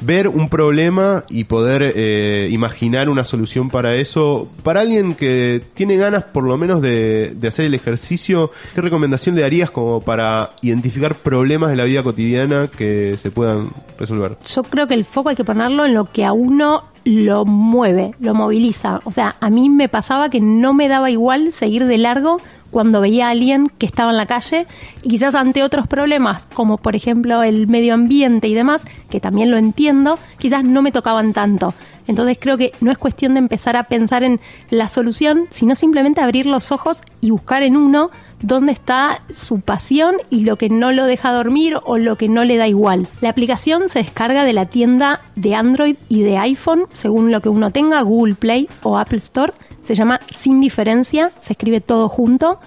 ver 0.00 0.28
un 0.28 0.48
problema 0.48 1.24
y 1.28 1.44
poder 1.44 1.92
eh, 1.94 2.48
imaginar 2.50 3.08
una 3.08 3.24
solución 3.24 3.70
para 3.70 3.94
eso. 3.96 4.48
Para 4.62 4.80
alguien 4.80 5.14
que 5.14 5.62
tiene 5.74 5.96
ganas 5.96 6.24
por 6.24 6.44
lo 6.44 6.56
menos 6.56 6.80
de, 6.80 7.34
de 7.34 7.48
hacer 7.48 7.66
el 7.66 7.74
ejercicio, 7.74 8.50
¿qué 8.74 8.80
recomendación 8.80 9.34
le 9.34 9.42
darías 9.42 9.70
como 9.70 10.00
para 10.00 10.50
identificar 10.62 11.14
problemas 11.14 11.70
de 11.70 11.76
la 11.76 11.84
vida 11.84 12.02
cotidiana 12.02 12.68
que 12.68 13.16
se 13.18 13.30
puedan 13.30 13.68
resolver? 13.98 14.36
Yo 14.46 14.62
creo 14.62 14.86
que 14.86 14.94
el 14.94 15.04
foco 15.04 15.28
hay 15.28 15.36
que 15.36 15.44
ponerlo 15.44 15.84
en 15.84 15.94
lo 15.94 16.06
que 16.06 16.24
a 16.24 16.32
uno 16.32 16.84
lo 17.04 17.44
mueve, 17.44 18.14
lo 18.20 18.34
moviliza. 18.34 19.00
O 19.04 19.10
sea, 19.10 19.36
a 19.40 19.50
mí 19.50 19.68
me 19.68 19.88
pasaba 19.88 20.28
que 20.28 20.40
no 20.40 20.74
me 20.74 20.88
daba 20.88 21.10
igual 21.10 21.52
seguir 21.52 21.86
de 21.86 21.98
largo 21.98 22.40
cuando 22.70 23.00
veía 23.00 23.28
a 23.28 23.30
alguien 23.30 23.70
que 23.78 23.86
estaba 23.86 24.10
en 24.10 24.16
la 24.16 24.26
calle 24.26 24.66
y 25.02 25.08
quizás 25.08 25.34
ante 25.34 25.62
otros 25.62 25.86
problemas, 25.86 26.46
como 26.54 26.78
por 26.78 26.96
ejemplo 26.96 27.42
el 27.42 27.66
medio 27.66 27.94
ambiente 27.94 28.48
y 28.48 28.54
demás, 28.54 28.84
que 29.08 29.20
también 29.20 29.50
lo 29.50 29.56
entiendo, 29.56 30.18
quizás 30.38 30.64
no 30.64 30.82
me 30.82 30.92
tocaban 30.92 31.32
tanto. 31.32 31.74
Entonces 32.06 32.38
creo 32.40 32.56
que 32.56 32.72
no 32.80 32.90
es 32.90 32.98
cuestión 32.98 33.34
de 33.34 33.38
empezar 33.38 33.76
a 33.76 33.84
pensar 33.84 34.24
en 34.24 34.40
la 34.70 34.88
solución, 34.88 35.46
sino 35.50 35.74
simplemente 35.74 36.20
abrir 36.20 36.46
los 36.46 36.72
ojos 36.72 37.00
y 37.20 37.30
buscar 37.30 37.62
en 37.62 37.76
uno 37.76 38.10
dónde 38.42 38.72
está 38.72 39.22
su 39.30 39.60
pasión 39.60 40.16
y 40.30 40.44
lo 40.44 40.56
que 40.56 40.70
no 40.70 40.92
lo 40.92 41.04
deja 41.04 41.32
dormir 41.32 41.76
o 41.84 41.98
lo 41.98 42.16
que 42.16 42.28
no 42.28 42.44
le 42.44 42.56
da 42.56 42.66
igual. 42.68 43.06
La 43.20 43.28
aplicación 43.28 43.88
se 43.88 44.00
descarga 44.00 44.44
de 44.44 44.52
la 44.52 44.66
tienda 44.66 45.20
de 45.36 45.54
Android 45.54 45.96
y 46.08 46.22
de 46.22 46.38
iPhone, 46.38 46.86
según 46.92 47.30
lo 47.30 47.40
que 47.40 47.48
uno 47.48 47.70
tenga, 47.70 48.00
Google 48.02 48.34
Play 48.34 48.68
o 48.82 48.98
Apple 48.98 49.18
Store. 49.18 49.52
Se 49.82 49.94
llama 49.94 50.20
Sin 50.30 50.60
Diferencia, 50.60 51.30
se 51.40 51.52
escribe 51.52 51.80
todo 51.80 52.08
junto. 52.08 52.58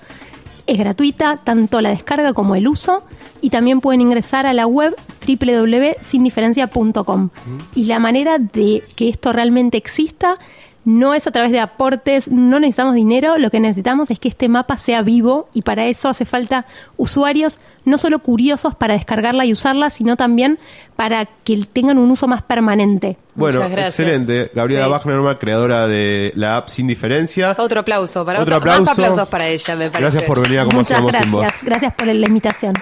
Es 0.66 0.78
gratuita, 0.78 1.40
tanto 1.44 1.82
la 1.82 1.90
descarga 1.90 2.34
como 2.34 2.56
el 2.56 2.68
uso. 2.68 3.04
Y 3.42 3.50
también 3.50 3.82
pueden 3.82 4.02
ingresar 4.02 4.46
a 4.46 4.54
la 4.54 4.68
web 4.68 4.96
www.sindiferencia.com. 5.28 7.30
Y 7.76 7.86
la 7.86 8.00
manera 8.00 8.40
de 8.40 8.84
que 8.96 9.10
esto 9.10 9.34
realmente 9.34 9.78
exista 9.78 10.38
no 10.86 11.14
es 11.14 11.28
a 11.28 11.32
través 11.32 11.52
de 11.52 11.60
aportes, 11.60 12.28
no 12.28 12.60
necesitamos 12.60 12.96
dinero, 12.96 13.38
lo 13.38 13.50
que 13.50 13.60
necesitamos 13.60 14.12
es 14.12 14.20
que 14.20 14.28
este 14.28 14.50
mapa 14.50 14.78
sea 14.78 15.02
vivo 15.02 15.48
y 15.54 15.62
para 15.62 15.86
eso 15.86 16.10
hace 16.10 16.26
falta 16.26 16.66
usuarios 16.98 17.60
no 17.86 17.98
solo 17.98 18.20
curiosos 18.20 18.76
para 18.76 18.94
descargarla 18.94 19.46
y 19.46 19.52
usarla, 19.54 19.90
sino 19.90 20.16
también 20.18 20.60
para 20.96 21.26
que 21.44 21.66
tengan 21.72 21.98
un 21.98 22.12
uso 22.12 22.28
más 22.28 22.42
permanente. 22.42 23.18
Bueno, 23.36 23.60
gracias. 23.62 24.00
excelente. 24.00 24.52
Gabriela 24.54 24.86
Sí. 24.86 24.92
Wagnerman, 24.92 25.38
creadora 25.38 25.88
de 25.88 26.32
la 26.36 26.58
app 26.58 26.68
Sin 26.70 26.88
Diferencia. 26.88 27.56
Otro 27.58 27.80
aplauso 27.82 28.24
para 28.26 28.42
Otro 28.42 28.58
otro- 28.58 28.70
más 28.70 28.80
aplauso. 28.82 29.02
aplausos 29.02 29.28
para 29.30 29.48
ella, 29.48 29.76
me 29.76 29.90
parece. 29.90 30.00
Gracias 30.02 30.24
por 30.24 30.42
venir 30.42 30.60
a 30.60 30.66
Como 30.66 30.78
Muchas 30.80 30.92
Hacíamos 31.00 31.16
Sin 31.16 31.32
Voz. 31.32 31.42
gracias, 31.42 31.64
gracias 31.64 31.94
por 31.96 32.08
la 32.08 32.28
invitación. 32.28 32.74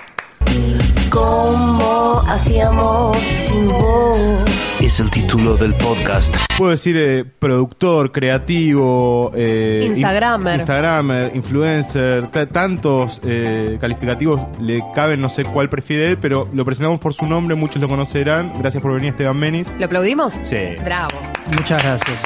¿Cómo 1.11 2.21
hacíamos 2.27 3.17
sin 3.17 3.67
vos? 3.67 4.17
Es 4.79 4.99
el 5.01 5.11
título 5.11 5.55
del 5.57 5.73
podcast. 5.75 6.35
Puedo 6.57 6.71
decir 6.71 6.95
eh, 6.97 7.25
productor, 7.25 8.11
creativo, 8.11 9.31
eh, 9.35 9.83
Instagramer. 9.87 10.53
in- 10.53 10.59
Instagramer, 10.61 11.31
influencer, 11.35 12.27
ta- 12.27 12.45
tantos 12.47 13.19
eh, 13.25 13.77
calificativos 13.81 14.39
le 14.61 14.81
caben, 14.95 15.19
no 15.21 15.27
sé 15.29 15.43
cuál 15.43 15.69
prefiere 15.69 16.11
él, 16.11 16.17
pero 16.17 16.47
lo 16.53 16.63
presentamos 16.65 16.99
por 16.99 17.13
su 17.13 17.25
nombre, 17.27 17.55
muchos 17.55 17.81
lo 17.81 17.87
conocerán. 17.89 18.53
Gracias 18.57 18.81
por 18.81 18.93
venir, 18.93 19.09
Esteban 19.09 19.37
Menis. 19.37 19.75
¿Lo 19.77 19.85
aplaudimos? 19.85 20.33
Sí. 20.43 20.75
Bravo. 20.83 21.19
Muchas 21.57 21.83
gracias. 21.83 22.21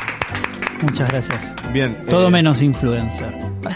Muchas 0.86 1.10
gracias. 1.10 1.40
Bien. 1.74 1.96
Todo 2.10 2.28
eh, 2.28 2.32
menos 2.32 2.62
influencer. 2.62 3.34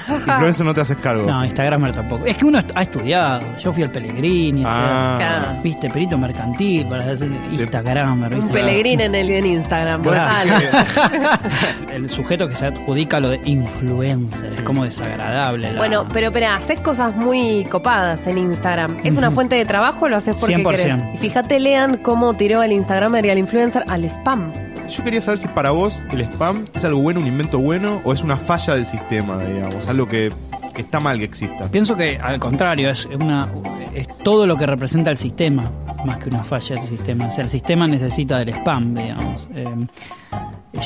Influencer 0.09 0.65
no 0.65 0.73
te 0.73 0.81
haces 0.81 0.97
cargo. 0.97 1.25
No, 1.29 1.43
Instagramer 1.43 1.91
tampoco. 1.91 2.25
Es 2.25 2.37
que 2.37 2.45
uno 2.45 2.59
est- 2.59 2.71
ha 2.75 2.83
estudiado. 2.83 3.41
Yo 3.57 3.73
fui 3.73 3.83
al 3.83 3.89
Pellegrini, 3.89 4.63
o 4.63 4.67
sea, 4.67 5.15
Ah. 5.15 5.17
Claro. 5.17 5.61
viste, 5.63 5.89
perito 5.89 6.17
mercantil 6.17 6.85
para 6.87 7.11
hacer 7.11 7.29
Instagramer. 7.51 8.35
Un 8.35 8.49
pelegrín 8.49 9.01
en 9.01 9.15
el 9.15 9.29
en 9.29 9.45
Instagram. 9.45 10.01
Claro. 10.03 10.51
El 11.93 12.07
sujeto 12.09 12.47
que 12.47 12.55
se 12.55 12.67
adjudica 12.67 13.19
lo 13.19 13.29
de 13.29 13.41
influencer. 13.45 14.53
Es 14.53 14.61
como 14.61 14.83
desagradable. 14.85 15.71
la- 15.73 15.79
Bueno, 15.79 16.05
pero 16.13 16.27
espera, 16.27 16.55
haces 16.55 16.79
cosas 16.79 17.15
muy 17.17 17.65
copadas 17.65 18.25
en 18.27 18.37
Instagram. 18.37 18.97
¿Es 19.03 19.17
una 19.17 19.31
fuente 19.31 19.55
de 19.55 19.65
trabajo 19.65 20.05
o 20.05 20.09
lo 20.09 20.17
haces 20.17 20.35
porque 20.39 20.55
100%. 20.57 20.69
querés? 20.77 21.15
Y 21.15 21.17
fíjate, 21.17 21.59
lean 21.59 21.97
cómo 21.97 22.33
tiró 22.35 22.61
al 22.61 22.71
Instagramer 22.71 23.25
y 23.25 23.29
al 23.31 23.37
influencer 23.39 23.83
al 23.87 24.05
spam. 24.05 24.51
Yo 24.89 25.03
quería 25.03 25.21
saber 25.21 25.39
si 25.39 25.47
para 25.47 25.71
vos 25.71 26.01
el 26.11 26.21
spam 26.21 26.65
es 26.73 26.83
algo 26.83 27.01
bueno, 27.01 27.19
un 27.19 27.27
invento 27.27 27.59
bueno, 27.59 28.01
o 28.03 28.13
es 28.13 28.23
una 28.23 28.37
falla 28.37 28.75
del 28.75 28.85
sistema, 28.85 29.37
digamos, 29.37 29.87
algo 29.87 30.07
que, 30.07 30.31
que 30.73 30.81
está 30.81 30.99
mal 30.99 31.17
que 31.19 31.25
exista. 31.25 31.69
Pienso 31.69 31.95
que 31.95 32.17
al 32.17 32.39
contrario, 32.39 32.89
es 32.89 33.05
una 33.05 33.47
es 33.93 34.07
todo 34.23 34.47
lo 34.47 34.57
que 34.57 34.65
representa 34.65 35.11
el 35.11 35.17
sistema, 35.17 35.69
más 36.05 36.17
que 36.19 36.29
una 36.29 36.43
falla 36.43 36.75
del 36.75 36.85
sistema. 36.85 37.27
O 37.27 37.31
sea, 37.31 37.43
el 37.43 37.49
sistema 37.49 37.87
necesita 37.87 38.39
del 38.39 38.49
spam, 38.49 38.93
digamos. 38.95 39.47
Eh, 39.53 39.87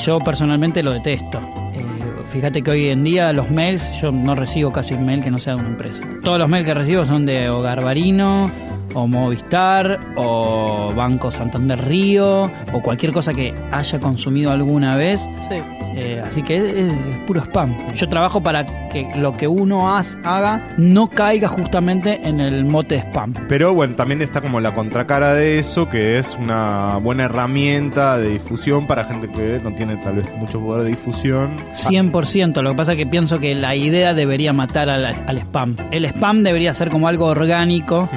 yo 0.04 0.18
personalmente 0.20 0.82
lo 0.82 0.92
detesto. 0.92 1.38
Eh, 1.74 1.84
fíjate 2.32 2.62
que 2.62 2.70
hoy 2.70 2.90
en 2.90 3.04
día 3.04 3.32
los 3.32 3.50
mails, 3.50 3.90
yo 4.00 4.10
no 4.10 4.34
recibo 4.34 4.72
casi 4.72 4.94
un 4.94 5.06
mail 5.06 5.22
que 5.22 5.30
no 5.30 5.38
sea 5.38 5.54
de 5.54 5.60
una 5.60 5.70
empresa. 5.70 6.02
Todos 6.22 6.38
los 6.38 6.48
mails 6.48 6.66
que 6.66 6.74
recibo 6.74 7.04
son 7.04 7.26
de 7.26 7.48
o 7.50 7.60
Garbarino, 7.62 8.50
o 8.94 9.06
Movistar, 9.06 10.00
o 10.16 10.92
Banco 10.94 11.30
Santander 11.30 11.84
Río, 11.84 12.50
o 12.72 12.80
cualquier 12.82 13.12
cosa 13.12 13.32
que 13.34 13.54
haya 13.70 13.98
consumido 13.98 14.50
alguna 14.52 14.96
vez. 14.96 15.28
Sí. 15.48 15.56
Eh, 15.96 16.20
así 16.26 16.42
que 16.42 16.56
es, 16.56 16.64
es 16.64 16.92
puro 17.24 17.40
spam. 17.42 17.72
Yo 17.94 18.08
trabajo 18.08 18.42
para 18.42 18.66
que 18.88 19.06
lo 19.16 19.32
que 19.32 19.46
uno 19.46 19.96
haz- 19.96 20.16
haga 20.24 20.66
no 20.76 21.08
caiga 21.08 21.46
justamente 21.46 22.18
en 22.28 22.40
el 22.40 22.64
mote 22.64 22.98
spam. 22.98 23.32
Pero 23.48 23.74
bueno, 23.74 23.94
también 23.94 24.20
está 24.20 24.40
como 24.40 24.58
la 24.60 24.72
contracara 24.74 25.34
de 25.34 25.60
eso, 25.60 25.88
que 25.88 26.18
es 26.18 26.36
una 26.40 26.96
buena 27.00 27.24
herramienta 27.26 28.18
de 28.18 28.30
difusión 28.30 28.88
para 28.88 29.04
gente 29.04 29.28
que 29.28 29.60
no 29.62 29.70
tiene 29.72 29.96
tal 29.98 30.16
vez 30.16 30.26
mucho 30.36 30.58
poder 30.58 30.82
de 30.82 30.90
difusión. 30.90 31.50
100%. 31.74 32.60
Lo 32.62 32.70
que 32.70 32.76
pasa 32.76 32.92
es 32.92 32.98
que 32.98 33.06
pienso 33.06 33.38
que 33.38 33.54
la 33.54 33.76
idea 33.76 34.14
debería 34.14 34.52
matar 34.52 34.88
al, 34.90 35.04
al 35.06 35.38
spam. 35.38 35.76
El 35.92 36.06
spam 36.06 36.42
debería 36.42 36.74
ser 36.74 36.90
como 36.90 37.06
algo 37.06 37.26
orgánico, 37.26 38.08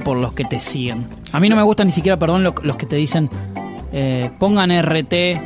por 0.00 0.16
los 0.18 0.32
que 0.32 0.44
te 0.44 0.60
siguen. 0.60 1.06
A 1.32 1.40
mí 1.40 1.48
no 1.48 1.56
me 1.56 1.62
gusta 1.62 1.82
ni 1.84 1.92
siquiera, 1.92 2.18
perdón, 2.18 2.44
lo- 2.44 2.54
los 2.62 2.76
que 2.76 2.86
te 2.86 2.96
dicen, 2.96 3.28
eh, 3.92 4.30
pongan 4.38 4.70
RT, 4.70 5.40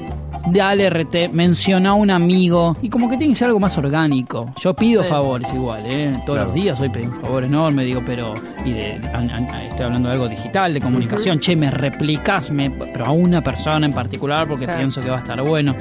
dale 0.46 0.88
RT, 0.90 1.30
menciona 1.32 1.90
a 1.90 1.94
un 1.94 2.10
amigo. 2.10 2.76
Y 2.82 2.88
como 2.88 3.08
que 3.08 3.16
tiene 3.16 3.32
que 3.32 3.36
ser 3.38 3.48
algo 3.48 3.60
más 3.60 3.76
orgánico. 3.78 4.46
Yo 4.60 4.74
pido 4.74 5.02
Sí. 5.02 5.08
favores 5.08 5.52
igual, 5.54 5.82
¿eh? 5.86 6.12
Todos 6.24 6.36
Claro. 6.38 6.44
los 6.46 6.54
días 6.54 6.80
hoy 6.80 6.88
pedí 6.88 7.06
un 7.06 7.20
favor 7.20 7.44
enorme, 7.44 7.84
digo, 7.84 8.02
pero... 8.04 8.34
Y 8.64 8.72
de, 8.72 8.96
estoy 8.96 9.84
hablando 9.86 10.08
de 10.08 10.14
algo 10.14 10.28
digital, 10.28 10.74
de 10.74 10.80
comunicación. 10.80 11.38
Che, 11.40 11.54
me 11.54 11.70
replicas, 11.70 12.50
me, 12.50 12.70
pero 12.70 13.06
a 13.06 13.10
una 13.12 13.40
persona 13.42 13.86
en 13.86 13.92
particular 13.92 14.48
porque 14.48 14.64
Claro. 14.64 14.78
pienso 14.80 15.00
que 15.00 15.10
va 15.10 15.16
a 15.16 15.20
estar 15.20 15.40
bueno. 15.42 15.74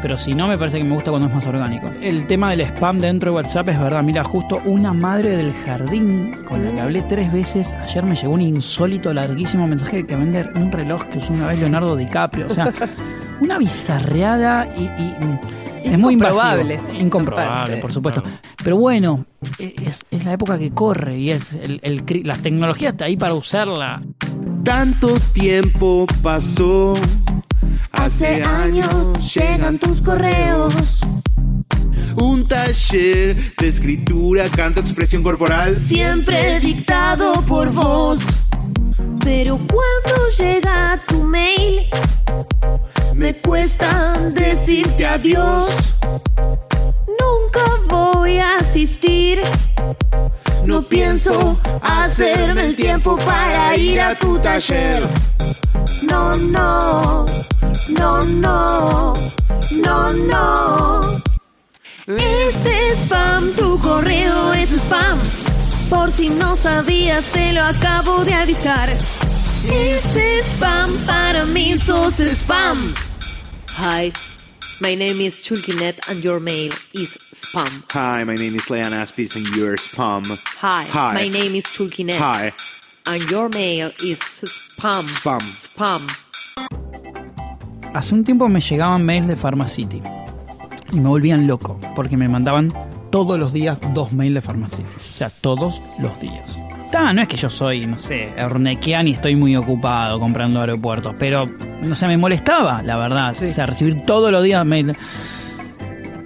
Pero 0.00 0.16
si 0.16 0.32
no, 0.34 0.48
me 0.48 0.56
parece 0.56 0.78
que 0.78 0.84
me 0.84 0.94
gusta 0.94 1.10
cuando 1.10 1.28
es 1.28 1.34
más 1.34 1.46
orgánico. 1.46 1.90
El 2.00 2.26
tema 2.26 2.50
del 2.50 2.62
spam 2.62 2.98
dentro 2.98 3.30
de 3.32 3.36
WhatsApp 3.36 3.68
es 3.68 3.78
verdad. 3.80 4.02
Mira, 4.02 4.24
justo 4.24 4.60
una 4.64 4.94
madre 4.94 5.36
del 5.36 5.52
jardín 5.52 6.34
con 6.48 6.64
la 6.64 6.72
que 6.72 6.80
hablé 6.80 7.02
tres 7.02 7.30
veces. 7.32 7.74
Ayer 7.74 8.04
me 8.04 8.14
llegó 8.16 8.32
un 8.32 8.40
insólito, 8.40 9.12
larguísimo 9.12 9.66
mensaje 9.66 9.98
de 9.98 10.06
que 10.06 10.16
vender 10.16 10.52
un 10.56 10.72
reloj 10.72 11.04
que 11.04 11.18
usó 11.18 11.32
una 11.34 11.48
vez 11.48 11.58
Leonardo 11.58 11.96
DiCaprio. 11.96 12.46
O 12.46 12.50
sea, 12.50 12.72
una 13.40 13.58
bizarreada 13.58 14.68
y. 14.76 14.82
y, 14.82 15.14
mm, 15.24 15.38
es 15.82 15.98
muy 15.98 16.12
invasivo. 16.14 16.62
Incomprobable. 16.98 17.78
Por 17.78 17.90
supuesto. 17.90 18.22
Pero 18.62 18.76
bueno, 18.76 19.24
e- 19.58 19.74
es, 19.86 20.04
es 20.10 20.24
la 20.24 20.34
época 20.34 20.58
que 20.58 20.72
corre 20.72 21.18
y 21.18 21.30
es 21.30 21.54
el, 21.54 21.80
el 21.82 22.04
la 22.24 22.36
tecnología 22.36 22.90
está 22.90 23.06
ahí 23.06 23.16
para 23.16 23.34
usarla. 23.34 24.02
Tanto 24.62 25.14
tiempo 25.32 26.04
pasó. 26.22 26.94
Hace 27.92 28.42
años 28.42 29.34
llegan 29.34 29.78
tus 29.78 30.00
correos. 30.02 31.00
Un 32.20 32.46
taller 32.46 33.36
de 33.56 33.68
escritura, 33.68 34.44
canto, 34.48 34.80
expresión 34.80 35.22
corporal. 35.22 35.76
Siempre 35.78 36.60
dictado 36.60 37.32
por 37.42 37.72
vos. 37.72 38.20
Pero 39.24 39.56
cuando 39.56 40.28
llega 40.38 41.00
tu 41.06 41.22
mail, 41.24 41.86
me 43.20 43.34
cuesta 43.34 44.14
decirte 44.32 45.06
adiós. 45.06 45.68
Nunca 47.20 47.64
voy 47.86 48.38
a 48.38 48.56
asistir. 48.56 49.42
No 50.64 50.88
pienso 50.88 51.60
hacerme 51.82 52.68
el 52.68 52.76
tiempo 52.76 53.18
para 53.18 53.76
ir 53.76 54.00
a 54.00 54.18
tu 54.18 54.38
taller. 54.38 54.96
No, 56.08 56.32
no, 56.32 57.26
no, 57.98 58.20
no, 58.22 59.12
no, 59.84 60.08
no. 60.32 61.00
Es 62.06 62.56
spam, 63.04 63.52
tu 63.52 63.78
correo 63.80 64.54
es 64.54 64.70
spam. 64.70 65.18
Por 65.90 66.10
si 66.10 66.30
no 66.30 66.56
sabías, 66.56 67.26
te 67.26 67.52
lo 67.52 67.64
acabo 67.64 68.24
de 68.24 68.32
avisar. 68.32 68.88
Es 69.70 70.04
spam, 70.46 70.90
para 71.06 71.44
mí 71.44 71.76
sos 71.78 72.18
spam. 72.18 72.78
Hi, 73.82 74.12
my 74.82 74.94
name 74.94 75.20
is 75.20 75.42
Chulkinet 75.42 75.98
and 76.10 76.22
your 76.22 76.38
mail 76.40 76.72
is 76.94 77.16
spam. 77.34 77.84
Hi, 77.92 78.24
my 78.24 78.34
name 78.34 78.54
is 78.54 78.68
Leon 78.70 78.92
Aspis 78.92 79.36
and 79.36 79.46
you're 79.56 79.76
spam. 79.76 80.24
Hi, 80.58 80.84
Hi. 80.84 81.14
my 81.14 81.28
name 81.28 81.54
is 81.54 81.64
Chulkinet 81.64 82.18
Hi, 82.18 82.52
and 83.06 83.30
your 83.30 83.48
mail 83.48 83.88
is 84.04 84.18
spam. 84.18 85.02
spam. 85.02 85.40
Spam. 85.40 86.02
Hace 87.94 88.14
un 88.14 88.24
tiempo 88.24 88.48
me 88.48 88.60
llegaban 88.60 89.04
mails 89.04 89.28
de 89.28 89.36
Pharmacity 89.36 90.02
y 90.92 90.96
me 91.00 91.08
volvían 91.08 91.46
loco 91.46 91.78
porque 91.96 92.16
me 92.16 92.28
mandaban 92.28 92.72
todos 93.10 93.38
los 93.40 93.52
días 93.52 93.78
dos 93.94 94.12
mails 94.12 94.34
de 94.34 94.40
Pharmacity. 94.42 94.82
O 95.10 95.12
sea, 95.12 95.30
todos 95.30 95.80
los 95.98 96.18
días. 96.20 96.56
No 96.92 97.22
es 97.22 97.28
que 97.28 97.36
yo 97.36 97.48
soy, 97.48 97.86
no 97.86 97.98
sé, 97.98 98.28
Ernequian 98.36 99.08
y 99.08 99.12
estoy 99.12 99.36
muy 99.36 99.56
ocupado 99.56 100.18
comprando 100.20 100.60
aeropuertos, 100.60 101.14
pero, 101.18 101.46
no 101.82 101.94
sé, 101.94 102.06
me 102.06 102.16
molestaba, 102.16 102.82
la 102.82 102.96
verdad. 102.98 103.30
O 103.32 103.48
sea, 103.48 103.66
recibir 103.66 104.02
todos 104.02 104.30
los 104.32 104.42
días 104.42 104.64
mails. 104.66 104.96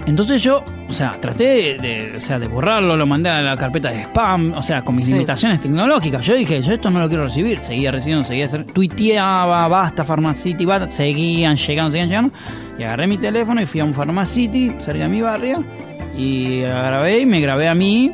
Entonces 0.07 0.43
yo, 0.43 0.63
o 0.89 0.93
sea, 0.93 1.13
traté 1.21 1.45
de, 1.45 1.79
de- 1.79 2.17
o 2.17 2.21
sea, 2.21 2.39
de 2.39 2.47
borrarlo, 2.49 2.95
lo 2.97 3.07
mandé 3.07 3.31
a 3.31 3.41
la 3.41 3.57
carpeta 3.57 3.91
de 3.91 4.03
spam, 4.03 4.53
o 4.55 4.61
sea, 4.63 4.83
con 4.83 4.97
mis 4.97 5.07
Sí. 5.07 5.13
limitaciones 5.13 5.61
tecnológicas. 5.63 6.25
Yo 6.27 6.35
dije, 6.35 6.61
yo 6.61 6.75
esto 6.75 6.91
no 6.91 6.99
lo 7.01 7.09
quiero 7.09 7.25
recibir. 7.25 7.59
Seguía 7.61 7.91
recibiendo, 7.91 8.25
seguía 8.25 8.45
hacer, 8.45 8.65
tuiteaba, 8.65 9.67
basta, 9.69 10.05
Pharmacity, 10.05 10.65
basta, 10.67 10.91
seguían 10.91 11.57
llegando, 11.57 11.91
seguían 11.93 12.09
llegando. 12.09 12.33
Y 12.79 12.83
agarré 12.83 13.07
mi 13.07 13.17
teléfono 13.17 13.63
y 13.63 13.67
fui 13.67 13.81
a 13.81 13.85
un 13.85 13.95
Pharmacity 13.95 14.75
cerca 14.79 15.05
de 15.05 15.09
mi 15.09 15.23
barrio 15.23 15.65
y 16.19 16.61
grabé 16.61 17.21
y 17.21 17.27
me 17.27 17.41
grabé 17.41 17.69
a 17.69 17.75
mí 17.75 18.11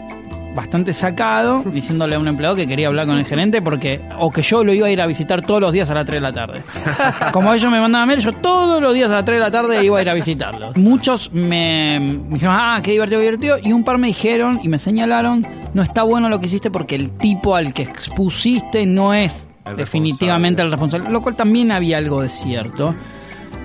bastante 0.54 0.92
sacado, 0.92 1.62
diciéndole 1.64 2.16
a 2.16 2.18
un 2.18 2.28
empleado 2.28 2.56
que 2.56 2.66
quería 2.66 2.88
hablar 2.88 3.06
con 3.06 3.16
el 3.16 3.24
gerente 3.24 3.62
porque 3.62 4.00
o 4.18 4.30
que 4.30 4.42
yo 4.42 4.64
lo 4.64 4.72
iba 4.72 4.86
a 4.86 4.90
ir 4.90 5.00
a 5.00 5.06
visitar 5.06 5.42
todos 5.42 5.60
los 5.60 5.72
días 5.72 5.90
a 5.90 5.94
las 5.94 6.06
3 6.06 6.16
de 6.16 6.20
la 6.20 6.32
tarde. 6.32 6.62
Como 7.32 7.52
ellos 7.52 7.70
me 7.70 7.80
mandaban 7.80 8.08
mail, 8.08 8.20
yo 8.20 8.32
todos 8.32 8.82
los 8.82 8.94
días 8.94 9.10
a 9.10 9.14
las 9.14 9.24
3 9.24 9.36
de 9.36 9.40
la 9.40 9.50
tarde 9.50 9.84
iba 9.84 9.98
a 9.98 10.02
ir 10.02 10.10
a 10.10 10.14
visitarlos. 10.14 10.76
Muchos 10.76 11.32
me, 11.32 12.00
me 12.00 12.34
dijeron, 12.34 12.56
ah, 12.58 12.80
qué 12.82 12.92
divertido, 12.92 13.20
qué 13.20 13.24
divertido. 13.24 13.58
Y 13.62 13.72
un 13.72 13.84
par 13.84 13.98
me 13.98 14.08
dijeron 14.08 14.60
y 14.62 14.68
me 14.68 14.78
señalaron, 14.78 15.46
no 15.74 15.82
está 15.82 16.02
bueno 16.02 16.28
lo 16.28 16.40
que 16.40 16.46
hiciste 16.46 16.70
porque 16.70 16.96
el 16.96 17.10
tipo 17.12 17.54
al 17.54 17.72
que 17.72 17.82
expusiste 17.82 18.86
no 18.86 19.14
es 19.14 19.46
El 19.64 19.76
definitivamente 19.76 20.62
el 20.62 20.70
responsable. 20.70 21.10
Lo 21.10 21.22
cual 21.22 21.36
también 21.36 21.70
había 21.72 21.98
algo 21.98 22.22
de 22.22 22.28
cierto. 22.28 22.94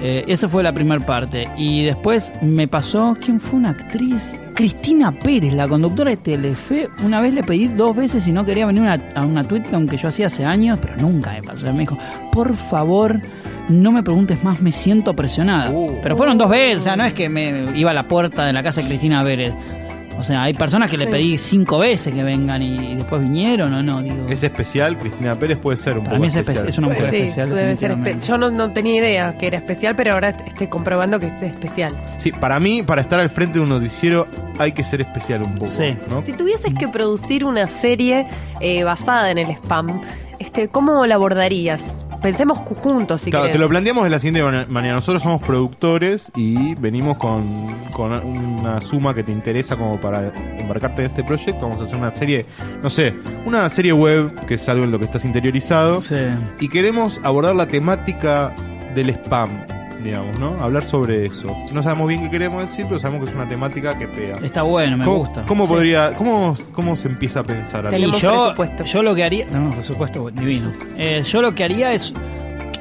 Eh, 0.02 0.26
esa 0.28 0.50
fue 0.50 0.62
la 0.62 0.74
primera 0.74 1.04
parte. 1.06 1.50
Y 1.58 1.84
después 1.84 2.32
me 2.42 2.68
pasó, 2.68 3.18
¿quién 3.20 3.40
fue 3.40 3.60
una 3.60 3.70
actriz? 3.72 4.38
Cristina 4.56 5.12
Pérez, 5.12 5.54
la 5.54 5.68
conductora 5.68 6.12
de 6.12 6.18
Telefe. 6.18 6.90
Una 7.04 7.20
vez 7.20 7.34
le 7.34 7.44
pedí 7.44 7.68
dos 7.68 7.94
veces 7.96 8.24
si 8.24 8.32
no 8.32 8.46
quería 8.46 8.66
venir 8.66 8.82
una- 8.84 8.98
a 9.14 9.26
una 9.26 9.44
TwitCon 9.44 9.88
que 9.88 9.98
yo 9.98 10.08
hacía 10.08 10.28
hace 10.28 10.46
años, 10.46 10.80
pero 10.82 10.96
nunca 10.96 11.32
me 11.34 11.44
pasó. 11.44 11.72
Me 11.74 11.80
dijo, 11.82 11.98
por 12.32 12.56
favor, 12.56 13.20
no 13.68 13.92
me 13.92 14.02
preguntes 14.02 14.42
más, 14.46 14.62
me 14.62 14.72
siento 14.72 15.14
presionada. 15.14 15.74
Pero 16.02 16.16
fueron 16.16 16.38
dos 16.38 16.50
veces, 16.50 16.78
o 16.78 16.82
sea, 16.86 16.96
no 16.96 17.04
es 17.04 17.14
que 17.14 17.28
me 17.28 17.78
iba 17.78 17.92
a 17.92 17.94
la 17.94 18.08
puerta 18.08 18.46
de 18.46 18.54
la 18.54 18.64
casa 18.64 18.82
de 18.82 18.88
Cristina 18.88 19.24
Pérez. 19.26 19.54
O 20.18 20.24
sea, 20.24 20.44
hay 20.44 20.54
personas 20.54 20.90
que 20.90 20.98
le 20.98 21.08
pedí 21.08 21.38
cinco 21.38 21.80
veces 21.80 22.14
que 22.14 22.24
vengan 22.24 22.62
y, 22.62 22.94
y 22.94 22.96
después 22.96 23.22
vinieron 23.22 23.74
o 23.74 23.84
no. 23.84 24.02
Digo, 24.02 24.28
Es 24.30 24.44
especial, 24.44 24.98
Cristina 24.98 25.36
Pérez 25.36 25.58
puede 25.58 25.78
ser 25.78 25.94
un 25.98 26.06
Para 26.06 26.12
poco 26.18 26.22
mí 26.22 26.28
es, 26.28 26.36
espe- 26.36 26.40
especial. 26.40 26.68
es 26.70 26.78
una 26.78 26.88
mujer 26.88 27.10
Sí, 27.10 27.16
especial. 27.18 27.50
debe 27.50 27.76
ser 27.76 27.92
espe- 27.92 27.96
definitivamente. 27.96 28.26
Yo 28.28 28.38
no, 28.38 28.50
no 28.52 28.72
tenía 28.72 28.96
idea 28.96 29.38
que 29.38 29.48
era 29.48 29.58
especial, 29.58 29.96
pero 29.96 30.14
ahora 30.14 30.30
estoy 30.30 30.68
comprobando 30.68 31.20
que 31.20 31.28
es 31.28 31.42
especial. 31.42 31.94
Sí, 32.18 32.32
para 32.32 32.60
mí, 32.60 32.82
para 32.84 33.02
estar 33.02 33.20
al 33.20 33.30
frente 33.30 33.60
de 33.60 33.64
un 33.64 33.70
noticiero 33.70 34.28
hay 34.58 34.72
que 34.72 34.84
ser 34.84 35.02
especial 35.02 35.44
un 35.44 35.54
poco. 35.56 35.68
Sí. 35.68 35.96
¿no? 36.10 36.24
Si 36.24 36.32
tuvieses 36.34 36.74
que 36.74 36.88
producir 36.88 37.44
una 37.44 37.68
serie 37.68 38.26
eh, 38.62 38.84
basada 38.84 39.30
en 39.32 39.38
el 39.38 39.50
spam, 39.52 40.02
este, 40.40 40.70
¿cómo 40.70 41.06
la 41.06 41.16
abordarías? 41.16 41.82
Pensemos 42.26 42.58
juntos, 42.58 43.22
si 43.22 43.30
Claro, 43.30 43.44
querés. 43.46 43.54
te 43.58 43.60
lo 43.60 43.70
planteamos 43.70 44.04
de 44.04 44.10
la 44.10 44.18
siguiente 44.18 44.42
man- 44.42 44.66
manera. 44.68 44.96
Nosotros 44.96 45.22
somos 45.22 45.44
productores 45.44 46.32
y 46.36 46.74
venimos 46.74 47.18
con, 47.20 47.68
con 47.92 48.12
una 48.14 48.82
suma 48.82 49.14
que 49.14 49.22
te 49.22 49.32
interesa 49.32 49.78
como 49.78 50.02
para 50.02 50.34
embarcarte 50.58 51.04
en 51.04 51.10
este 51.12 51.24
proyecto. 51.24 51.62
Vamos 51.68 51.82
a 51.82 51.84
hacer 51.84 51.98
una 51.98 52.10
serie, 52.10 52.48
no 52.82 52.90
sé, 52.90 53.14
una 53.46 53.70
serie 53.70 53.94
web 53.94 54.44
que 54.48 54.56
es 54.56 54.68
algo 54.70 54.86
en 54.86 54.92
lo 54.92 54.98
que 54.98 55.06
estás 55.06 55.24
interiorizado. 55.24 56.02
Sí. 56.02 56.16
Y 56.60 56.68
queremos 56.68 57.22
abordar 57.24 57.56
la 57.56 57.68
temática 57.68 58.52
del 58.96 59.12
spam, 59.12 59.50
digamos, 60.06 60.40
¿no? 60.40 60.56
Hablar 60.64 60.84
sobre 60.84 61.26
eso. 61.26 61.54
No 61.74 61.84
sabemos 61.84 62.08
bien 62.08 62.22
qué 62.22 62.30
queremos 62.30 62.62
decir, 62.62 62.86
pero 62.88 63.00
sabemos 63.00 63.26
que 63.26 63.32
es 63.32 63.36
una 63.36 63.48
temática 63.48 63.98
que 63.98 64.08
pega. 64.08 64.38
Está 64.44 64.62
bueno, 64.62 64.96
me 64.98 65.04
¿Cómo, 65.06 65.18
gusta. 65.18 65.44
¿Cómo 65.46 65.66
Sí. 65.66 65.74
podría, 65.74 66.14
cómo, 66.14 66.54
cómo 66.72 66.96
se 66.96 67.08
empieza 67.10 67.42
a 67.42 67.44
pensar? 67.44 67.94
Y 67.94 68.12
yo, 68.18 68.54
yo 68.86 69.04
lo 69.04 69.14
que 69.16 69.24
haría. 69.24 69.46
Tenemos 69.48 69.74
presupuesto 69.76 70.30
divino. 70.32 70.72
Eh, 70.98 71.22
yo 71.24 71.42
lo 71.42 71.54
que 71.54 71.64
haría 71.66 71.92
es 71.94 72.14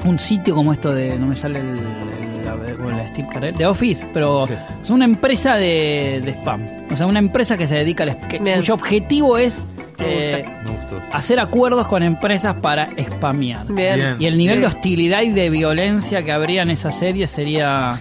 un 0.05 0.19
sitio 0.19 0.55
como 0.55 0.73
esto 0.73 0.93
de. 0.95 1.19
No 1.19 1.27
me 1.27 1.35
sale 1.35 1.61
el. 1.61 1.69
el- 1.69 2.45
la, 2.45 2.55
bueno, 2.55 2.99
la 2.99 3.09
Steve 3.09 3.27
Carell, 3.33 3.57
de 3.57 3.65
Office, 3.67 4.07
pero 4.13 4.47
Sí. 4.47 4.53
es 4.83 4.91
una 4.91 5.07
empresa 5.07 5.57
de, 5.57 6.21
de 6.23 6.31
spam. 6.33 6.61
O 6.93 6.97
sea, 6.97 7.07
una 7.07 7.19
empresa 7.21 7.57
que 7.57 7.67
se 7.67 7.77
dedica 7.77 8.03
al. 8.05 8.19
que- 8.29 8.39
cuyo 8.39 8.75
objetivo 8.75 9.39
es. 9.39 9.67
Eh, 9.99 10.45
Me 10.65 10.71
gustó. 10.73 11.01
hacer 11.13 11.39
acuerdos 11.41 11.87
con 11.87 12.03
empresas 12.03 12.55
para 12.57 12.89
spamear. 12.99 13.67
Bien. 13.67 13.97
Bien. 13.97 14.17
Y 14.19 14.27
el 14.27 14.37
nivel 14.39 14.61
de 14.61 14.67
hostilidad 14.67 15.23
y 15.23 15.31
de 15.31 15.51
violencia 15.51 16.23
que 16.23 16.33
habría 16.33 16.63
en 16.63 16.71
esa 16.71 16.91
serie 16.93 17.27
sería 17.27 17.99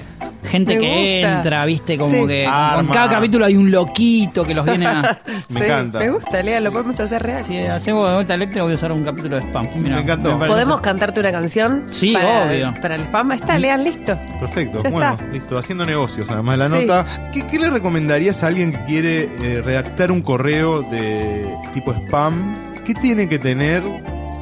gente 0.53 0.75
Me 0.75 0.79
que 0.81 0.87
gusta. 1.21 1.35
entra, 1.37 1.65
viste, 1.65 1.97
como 1.97 2.11
Sí. 2.21 2.27
que 2.27 2.43
con 2.45 2.53
Arma. 2.53 2.93
cada 2.93 3.09
capítulo 3.09 3.45
hay 3.45 3.55
un 3.57 3.71
loquito 3.71 4.45
que 4.45 4.53
los 4.53 4.63
viene 4.65 4.85
a... 4.85 5.19
Me 5.49 5.59
Sí, 5.59 5.65
encanta. 5.65 5.99
Me 5.99 6.09
gusta, 6.09 6.43
Lea, 6.43 6.59
lo 6.61 6.71
podemos 6.71 6.99
hacer 6.99 7.21
real. 7.23 7.43
Si 7.43 7.57
hacemos 7.57 8.07
de 8.07 8.13
vuelta 8.15 8.33
eléctrica 8.35 8.63
voy 8.63 8.71
a 8.73 8.75
usar 8.75 8.91
un 8.91 9.03
capítulo 9.03 9.35
de 9.37 9.41
spam. 9.41 9.67
Mira, 9.77 9.95
Me 9.95 10.01
encantó. 10.03 10.29
parece- 10.37 10.53
¿Podemos 10.53 10.81
cantarte 10.81 11.19
una 11.19 11.31
canción? 11.31 11.83
Sí, 11.89 12.13
para, 12.13 12.45
obvio. 12.45 12.73
Para 12.81 12.95
el 12.95 13.01
spam. 13.05 13.31
Ahí 13.31 13.39
Está, 13.39 13.57
lean, 13.57 13.83
listo. 13.83 14.17
Perfecto, 14.39 14.79
Ya 14.83 14.89
bueno, 14.89 15.13
está. 15.13 15.27
listo. 15.31 15.57
Haciendo 15.57 15.85
negocios, 15.85 16.29
además 16.29 16.57
de 16.59 16.69
la 16.69 16.77
Sí. 16.79 16.85
nota. 16.85 17.05
¿Qué, 17.33 17.47
qué 17.47 17.59
le 17.59 17.69
recomendarías 17.69 18.43
a 18.43 18.47
alguien 18.47 18.71
que 18.71 18.83
quiere 18.85 19.23
eh, 19.41 19.61
redactar 19.63 20.11
un 20.11 20.21
correo 20.21 20.81
de 20.83 21.47
tipo 21.73 21.91
spam? 21.93 22.55
¿Qué 22.85 22.93
tiene 22.93 23.27
que 23.29 23.39
tener 23.39 23.81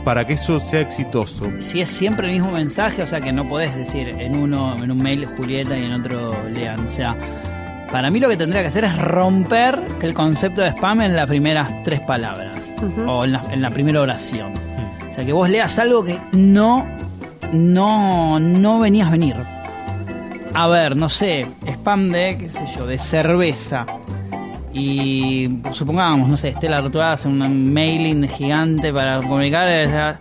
para 0.04 0.26
que 0.26 0.34
eso 0.34 0.60
sea 0.60 0.82
exitoso? 0.82 1.52
Si 1.60 1.82
es 1.82 1.90
siempre 1.90 2.28
el 2.28 2.34
mismo 2.34 2.52
mensaje, 2.52 3.02
o 3.04 3.08
sea 3.08 3.22
que 3.22 3.32
no 3.32 3.44
podés 3.46 3.76
decir 3.76 4.10
en 4.10 4.36
uno, 4.36 4.76
en 4.82 4.92
un 4.92 4.98
mail 4.98 5.26
Julieta 5.26 5.78
y 5.78 5.86
en 5.86 5.94
otro 5.94 6.36
Lean. 6.50 6.86
O 6.86 6.90
sea, 6.90 7.16
para 7.92 8.10
mí 8.10 8.20
lo 8.20 8.30
que 8.30 8.38
tendría 8.38 8.62
que 8.62 8.68
hacer 8.68 8.86
es 8.86 8.98
romper 8.98 9.82
el 10.02 10.14
concepto 10.14 10.62
de 10.62 10.70
spam 10.70 11.02
en 11.02 11.16
las 11.16 11.28
primeras 11.28 11.84
tres 11.84 12.00
palabras. 12.02 12.52
O 13.06 13.26
en 13.26 13.34
la, 13.34 13.44
en 13.52 13.62
la 13.62 13.70
primera 13.70 14.02
oración. 14.02 14.54
O 15.10 15.14
sea, 15.14 15.24
que 15.24 15.34
vos 15.34 15.50
leas 15.50 15.78
algo 15.78 16.04
que 16.04 16.18
no, 16.32 16.88
no, 17.52 18.40
no 18.40 18.80
venías 18.80 19.10
a 19.10 19.12
venir. 19.12 19.36
A 20.54 20.68
ver, 20.68 20.96
no 20.96 21.10
sé, 21.10 21.48
spam 21.66 22.10
de, 22.10 22.38
qué 22.40 22.50
sé 22.50 22.66
yo, 22.76 22.86
de 22.88 22.98
cerveza. 22.98 23.86
Y 24.74 25.50
supongamos, 25.72 26.30
no 26.30 26.38
sé, 26.38 26.50
Estela 26.50 26.78
Artois 26.78 27.06
hace 27.06 27.28
un 27.28 27.74
mailing 27.74 28.28
gigante 28.28 28.92
para 28.94 29.18
comunicar. 29.18 29.66
o 29.88 29.90
sea, 29.90 30.20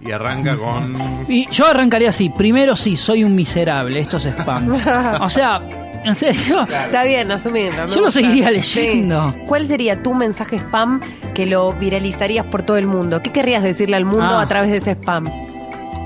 Y 0.00 0.10
arranca 0.12 0.56
con. 0.56 0.96
y 1.28 1.46
yo 1.50 1.66
arrancaría 1.66 2.10
así. 2.10 2.30
Primero 2.30 2.76
sí, 2.76 2.96
soy 2.96 3.24
un 3.24 3.34
miserable. 3.34 3.98
Esto 4.00 4.18
es 4.18 4.26
spam. 4.26 4.68
o 5.20 5.28
sea, 5.28 5.60
en 6.04 6.14
serio. 6.14 6.62
Está 6.62 7.02
bien, 7.04 7.30
asumirlo. 7.32 7.86
me 7.88 7.92
Yo 7.92 8.00
lo 8.02 8.10
seguiría 8.10 8.50
leyendo. 8.52 9.32
Sí. 9.32 9.38
¿Cuál 9.46 9.66
sería 9.66 10.00
tu 10.02 10.14
mensaje 10.14 10.56
spam 10.58 11.00
que 11.34 11.46
lo 11.46 11.72
viralizarías 11.72 12.46
por 12.46 12.62
todo 12.62 12.76
el 12.76 12.86
mundo? 12.86 13.20
¿Qué 13.20 13.32
querrías 13.32 13.62
decirle 13.64 13.96
al 13.96 14.04
mundo 14.04 14.38
Ah. 14.38 14.42
a 14.42 14.46
través 14.46 14.70
de 14.70 14.76
ese 14.76 14.92
spam? 14.92 15.28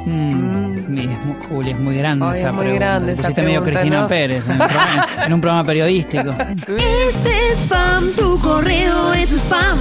Mm, 0.06 0.61
y 0.61 0.61
es 0.82 0.88
muy, 0.88 1.36
Juli, 1.48 1.70
es 1.70 1.78
muy 1.78 1.96
grande 1.96 2.26
Ay, 2.28 2.38
esa 2.38 2.48
es 2.48 2.54
muy 2.54 2.64
pregunta. 2.64 2.84
grande 2.86 3.12
esa 3.12 3.22
Pusiste 3.22 3.42
medio 3.42 3.62
pregunta, 3.62 3.80
Cristina 3.80 4.02
¿no? 4.02 4.08
Pérez 4.08 4.44
en 4.46 4.52
un, 4.52 4.58
programa, 4.58 5.08
en 5.26 5.32
un 5.32 5.40
programa 5.40 5.64
periodístico. 5.64 6.34
Es 6.78 7.58
spam, 7.64 8.12
tu 8.16 8.38
correo 8.40 9.12
es 9.14 9.30
spam. 9.32 9.78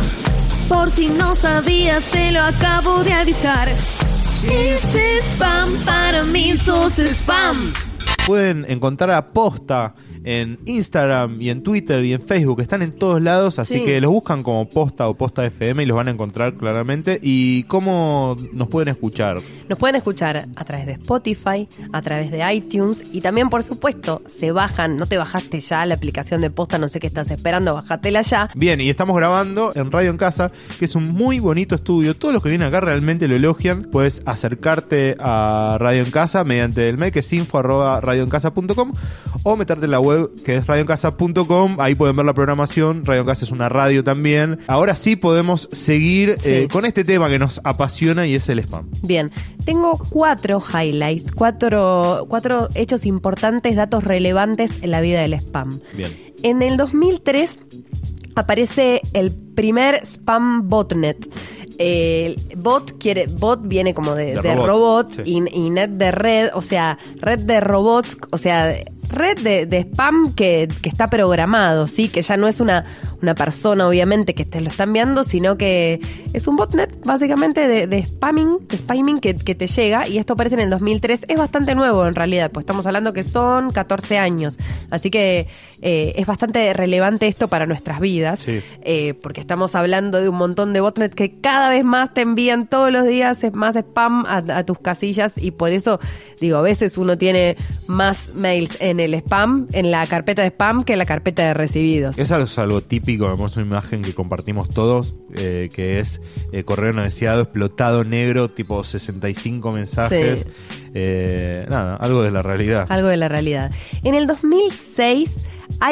Por 0.70 0.90
si 0.92 1.10
no 1.10 1.36
sabías, 1.36 2.04
te 2.06 2.32
lo 2.32 2.42
acabo 2.42 3.04
de 3.04 3.14
avisar. 3.14 3.68
Es 3.68 4.96
spam, 5.36 5.70
para 5.86 6.24
mí 6.24 6.56
sos 6.58 6.98
spam. 6.98 7.56
Pueden 8.26 8.66
encontrar 8.70 9.12
a 9.12 9.28
Posta 9.34 9.94
en 10.24 10.60
Instagram 10.66 11.42
y 11.42 11.50
en 11.50 11.64
Twitter 11.64 12.04
y 12.06 12.14
en 12.14 12.22
Facebook. 12.22 12.62
Están 12.62 12.82
en 12.82 12.92
todos 12.92 13.22
lados, 13.22 13.60
así 13.60 13.78
Sí. 13.80 13.84
que 13.84 14.00
los 14.02 14.12
buscan 14.12 14.44
como 14.44 14.68
Posta 14.70 15.08
o 15.08 15.14
Posta 15.16 15.46
FM 15.46 15.84
y 15.84 15.86
los 15.86 15.96
van 15.98 16.08
a 16.08 16.12
encontrar 16.12 16.56
claramente. 16.56 17.20
¿Y 17.22 17.64
cómo 17.64 18.36
nos 18.54 18.68
pueden 18.68 18.90
escuchar? 18.90 19.40
Nos 19.70 19.80
pueden 19.80 19.96
escuchar 19.96 20.48
a 20.56 20.66
través 20.66 20.86
de 20.86 20.94
Spotify, 20.94 21.68
a 21.92 22.02
través 22.02 22.32
de 22.32 22.54
iTunes 22.54 23.04
y 23.14 23.22
también, 23.22 23.50
por 23.50 23.64
supuesto, 23.64 24.22
se 24.28 24.52
bajan. 24.52 24.98
No 24.98 25.06
te 25.06 25.18
bajaste 25.18 25.60
ya 25.60 25.86
la 25.86 25.96
aplicación 25.96 26.42
de 26.42 26.50
posta, 26.50 26.78
no 26.78 26.88
sé 26.88 27.00
qué 27.00 27.08
estás 27.08 27.32
esperando, 27.32 27.74
bájatela 27.76 28.22
ya. 28.22 28.50
Bien, 28.56 28.80
y 28.82 28.90
estamos 28.90 29.16
grabando 29.16 29.72
en 29.76 29.92
Radio 29.92 30.12
en 30.12 30.18
Casa, 30.18 30.52
que 30.80 30.86
es 30.86 30.96
un 30.96 31.10
muy 31.14 31.40
bonito 31.40 31.76
estudio. 31.76 32.16
Todos 32.16 32.34
los 32.34 32.44
que 32.44 32.50
vienen 32.50 32.68
acá 32.68 32.82
realmente 32.82 33.28
lo 33.28 33.36
elogian. 33.36 33.84
Puedes 33.92 34.22
acercarte 34.26 35.16
a 35.20 35.78
Radio 35.80 36.04
en 36.04 36.12
Casa 36.12 36.44
mediante 36.44 36.90
el 36.90 36.98
mail 36.98 37.12
que 37.12 37.20
es 37.20 37.34
info 37.34 37.58
arroba 37.60 38.00
radioencasa.com 38.02 38.92
o 39.44 39.56
meterte 39.56 39.86
en 39.86 39.92
la 39.92 40.00
web 40.00 40.11
web 40.12 40.32
que 40.44 40.56
es 40.56 40.68
radiocasa.com. 40.68 41.78
Ahí 41.80 41.96
pueden 41.96 42.16
ver 42.16 42.26
la 42.26 42.34
programación. 42.34 43.04
Radio 43.06 43.26
Casa 43.26 43.46
es 43.46 43.52
una 43.52 43.70
radio 43.70 44.04
también. 44.04 44.60
Ahora 44.68 44.96
sí 44.96 45.16
podemos 45.16 45.70
seguir 45.72 46.36
Sí. 46.40 46.50
eh, 46.54 46.68
con 46.72 46.86
este 46.86 47.04
tema 47.04 47.30
que 47.30 47.40
nos 47.40 47.62
apasiona 47.64 48.28
y 48.28 48.36
es 48.36 48.48
el 48.50 48.60
spam. 48.60 48.90
Bien, 49.02 49.32
tengo 49.66 49.98
cuatro 50.10 50.62
highlights, 50.62 51.32
cuatro, 51.32 52.26
cuatro 52.30 52.70
hechos 52.76 53.06
importantes, 53.06 53.76
datos 53.76 54.04
relevantes 54.04 54.72
en 54.82 54.92
la 54.92 55.02
vida 55.02 55.22
del 55.22 55.34
spam. 55.36 55.80
Bien. 55.96 56.12
En 56.44 56.62
el 56.62 56.78
2003 56.78 57.58
aparece 58.36 59.02
el 59.14 59.32
primer 59.32 60.06
spam 60.06 60.68
botnet. 60.70 61.18
El 61.78 62.36
bot 62.58 62.98
quiere 63.00 63.26
bot 63.28 63.62
viene 63.68 63.94
como 63.96 64.14
de, 64.14 64.36
De 64.36 64.42
de 64.42 64.56
robot, 64.56 64.68
robot, 64.68 65.14
sí. 65.16 65.22
y, 65.26 65.58
y 65.66 65.70
net 65.72 65.90
de 65.90 66.12
red, 66.12 66.50
o 66.54 66.62
sea, 66.62 66.98
red 67.16 67.40
de 67.40 67.60
robots, 67.60 68.18
o 68.32 68.38
sea, 68.38 68.76
red 69.12 69.38
de, 69.40 69.66
de 69.66 69.80
spam 69.82 70.34
que, 70.34 70.68
que 70.82 70.90
está 70.90 71.10
programado, 71.10 71.88
sí, 71.88 72.10
que 72.10 72.22
ya 72.22 72.38
no 72.38 72.48
es 72.48 72.60
una, 72.60 72.86
una 73.22 73.36
persona 73.36 73.88
obviamente 73.88 74.34
que 74.34 74.46
te 74.46 74.62
lo 74.62 74.70
está 74.70 74.84
enviando, 74.86 75.24
sino 75.24 75.58
que 75.58 76.00
es 76.34 76.48
un 76.48 76.56
botnet 76.56 76.90
básicamente 77.06 77.68
de, 77.68 77.88
de 77.88 78.04
spamming, 78.06 78.68
de 78.68 78.78
spamming 78.78 79.20
que, 79.20 79.36
que 79.36 79.54
te 79.56 79.68
llega 79.68 80.08
y 80.08 80.18
esto 80.18 80.34
aparece 80.34 80.56
en 80.56 80.62
el 80.62 80.70
2003, 80.70 81.26
es 81.28 81.38
bastante 81.38 81.76
nuevo 81.76 82.08
en 82.08 82.16
realidad, 82.16 82.52
pues 82.52 82.64
estamos 82.64 82.86
hablando 82.86 83.14
que 83.14 83.24
son 83.24 83.72
14 83.72 84.18
años, 84.18 84.58
así 84.90 85.12
que 85.12 85.48
eh, 85.84 86.14
es 86.16 86.26
bastante 86.26 86.72
relevante 86.74 87.28
esto 87.28 87.48
para 87.48 87.66
nuestras 87.66 88.00
vidas, 88.00 88.40
Sí. 88.40 88.62
eh, 88.84 89.14
porque 89.22 89.42
estamos 89.42 89.76
hablando 89.76 90.22
de 90.22 90.30
un 90.30 90.36
montón 90.38 90.72
de 90.74 90.80
botnets 90.80 91.16
que 91.16 91.40
cada 91.42 91.70
vez 91.70 91.84
más 91.84 92.14
te 92.14 92.22
envían 92.22 92.68
todos 92.68 92.92
los 92.92 93.06
días 93.06 93.42
más 93.54 93.76
spam 93.76 94.26
a, 94.26 94.38
a 94.58 94.64
tus 94.64 94.80
casillas 94.80 95.34
y 95.38 95.52
por 95.52 95.72
eso 95.72 96.00
digo, 96.40 96.58
a 96.58 96.62
veces 96.62 96.98
uno 96.98 97.18
tiene 97.18 97.58
más 97.88 98.34
mails 98.36 98.78
en 98.80 99.00
el 99.02 99.14
spam, 99.16 99.68
en 99.74 99.92
la 99.92 100.06
carpeta 100.08 100.42
de 100.42 100.50
spam 100.50 100.84
que 100.84 100.94
en 100.94 101.00
la 101.00 101.06
carpeta 101.06 101.44
de 101.44 101.54
recibidos. 101.54 102.18
Es 102.18 102.32
algo, 102.32 102.46
es 102.46 102.58
algo 102.58 102.82
típico, 102.82 103.28
vemos 103.28 103.58
una 103.58 103.66
imagen 103.66 104.02
que 104.02 104.14
compartimos 104.14 104.70
todos, 104.70 105.16
eh, 105.36 105.70
que 105.74 106.00
es 106.00 106.22
eh, 106.52 106.64
correo 106.64 106.94
no 106.94 107.04
deseado, 107.04 107.42
explotado 107.42 108.04
negro, 108.04 108.50
tipo 108.50 108.84
65 108.84 109.72
mensajes. 109.72 110.42
Sí. 110.42 110.46
Eh, 110.94 111.66
nada, 111.70 111.96
algo 111.96 112.22
de 112.22 112.32
la 112.32 112.42
realidad. 112.42 112.86
Algo 112.90 113.08
de 113.08 113.18
la 113.18 113.30
realidad. 113.30 113.72
En 114.04 114.16
el 114.16 114.28
2006, 114.28 115.36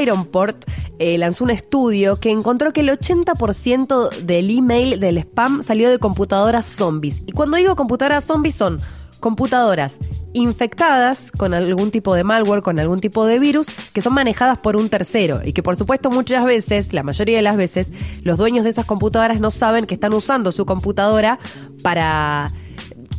Ironport 0.02 0.66
eh, 1.00 1.18
lanzó 1.18 1.44
un 1.44 1.50
estudio 1.50 2.20
que 2.20 2.30
encontró 2.30 2.74
que 2.74 2.82
el 2.82 2.90
80% 2.90 4.10
del 4.22 4.50
email 4.50 5.00
del 5.00 5.18
spam 5.20 5.64
salió 5.64 5.90
de 5.90 6.00
computadoras 6.00 6.66
zombies. 6.66 7.24
Y 7.26 7.32
cuando 7.32 7.58
digo 7.58 7.76
computadoras 7.76 8.26
zombies 8.26 8.56
son 8.56 8.80
computadoras 9.20 9.98
infectadas 10.34 11.32
con 11.32 11.54
algún 11.54 11.92
tipo 11.92 12.16
de 12.16 12.24
malware, 12.24 12.62
con 12.62 12.80
algún 12.80 13.00
tipo 13.02 13.26
de 13.26 13.40
virus, 13.40 13.68
que 13.94 14.02
son 14.02 14.14
manejadas 14.14 14.58
por 14.58 14.76
un 14.76 14.90
tercero. 14.90 15.42
Y 15.44 15.54
que 15.54 15.64
por 15.64 15.76
supuesto 15.76 16.10
muchas 16.10 16.46
veces, 16.46 16.94
la 16.94 17.04
mayoría 17.04 17.38
de 17.38 17.44
las 17.44 17.58
veces, 17.58 17.92
los 18.24 18.38
dueños 18.38 18.64
de 18.64 18.70
esas 18.72 18.86
computadoras 18.86 19.40
no 19.40 19.52
saben 19.52 19.86
que 19.86 19.94
están 19.96 20.14
usando 20.14 20.52
su 20.52 20.66
computadora 20.66 21.40
para 21.84 22.52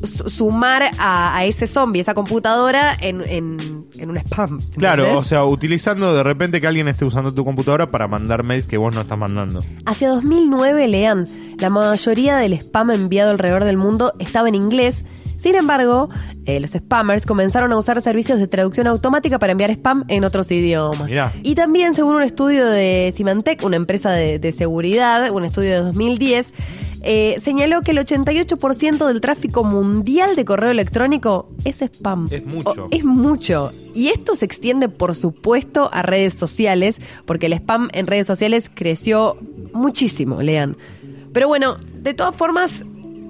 su- 0.03 0.31
sumar 0.31 0.91
a, 0.99 1.37
a 1.37 1.45
ese 1.45 1.67
zombie, 1.67 2.01
esa 2.01 2.15
computadora, 2.15 2.97
en, 3.01 3.21
en- 3.27 3.87
en 3.99 4.11
un 4.11 4.17
spam. 4.19 4.61
Claro, 4.79 5.19
o 5.19 5.25
sea, 5.25 5.45
utilizando 5.45 6.15
de 6.15 6.23
repente 6.23 6.61
que 6.61 6.67
alguien 6.67 6.89
esté 6.89 7.05
usando 7.05 7.35
tu 7.35 7.45
computadora 7.45 7.91
para 7.91 8.09
mandar 8.09 8.43
mails 8.43 8.67
que 8.67 8.79
vos 8.79 8.95
no 8.95 9.03
estás 9.03 9.19
mandando. 9.19 9.63
Hacia 9.85 10.09
2009, 10.11 10.89
lean, 10.89 11.29
la 11.59 11.69
mayoría 11.71 12.37
del 12.37 12.55
spam 12.55 12.93
enviado 12.93 13.31
alrededor 13.31 13.65
del 13.65 13.77
mundo 13.77 14.15
estaba 14.19 14.49
en 14.49 14.55
inglés. 14.55 15.05
Sin 15.41 15.55
embargo, 15.55 16.11
eh, 16.45 16.61
los 16.61 16.73
spammers 16.73 17.25
comenzaron 17.25 17.73
a 17.73 17.79
usar 17.79 18.01
servicios 18.03 18.39
de 18.39 18.47
traducción 18.47 18.87
automática 18.87 19.39
para 19.39 19.53
enviar 19.53 19.71
spam 19.71 20.05
en 20.09 20.25
otros 20.25 20.51
idiomas. 20.51 21.09
Mirá. 21.09 21.33
Y 21.43 21.55
también, 21.55 21.95
según 21.95 22.17
un 22.17 22.23
estudio 22.23 22.67
de 22.67 23.13
Symantec, 23.17 23.63
una 23.65 23.77
empresa 23.77 24.11
de, 24.13 24.39
de 24.39 24.53
seguridad, 24.53 25.31
un 25.31 25.47
estudio 25.47 25.71
de 25.71 25.77
2010, 25.81 26.53
eh, 27.03 27.37
señaló 27.39 27.81
que 27.81 27.93
el 27.93 27.99
88% 27.99 29.07
del 29.07 29.23
tráfico 29.23 29.65
mundial 29.65 30.37
de 30.37 30.45
correo 30.45 30.71
electrónico 30.71 31.49
es 31.65 31.81
spam. 31.81 32.29
Es 32.31 32.45
mucho. 32.45 32.85
O- 32.85 32.89
es 32.91 33.05
mucho. 33.05 33.71
Y 33.95 34.09
esto 34.09 34.35
se 34.35 34.45
extiende, 34.45 34.91
por 34.91 35.15
supuesto, 35.15 35.89
a 35.93 36.03
redes 36.03 36.35
sociales, 36.35 36.99
porque 37.25 37.47
el 37.47 37.55
spam 37.55 37.89
en 37.95 38.07
redes 38.07 38.27
sociales 38.27 38.71
creció 38.73 39.39
muchísimo, 39.73 40.43
lean. 40.43 40.77
Pero 41.33 41.49
bueno, 41.49 41.77
de 41.95 42.13
todas 42.13 42.35
formas, 42.35 42.73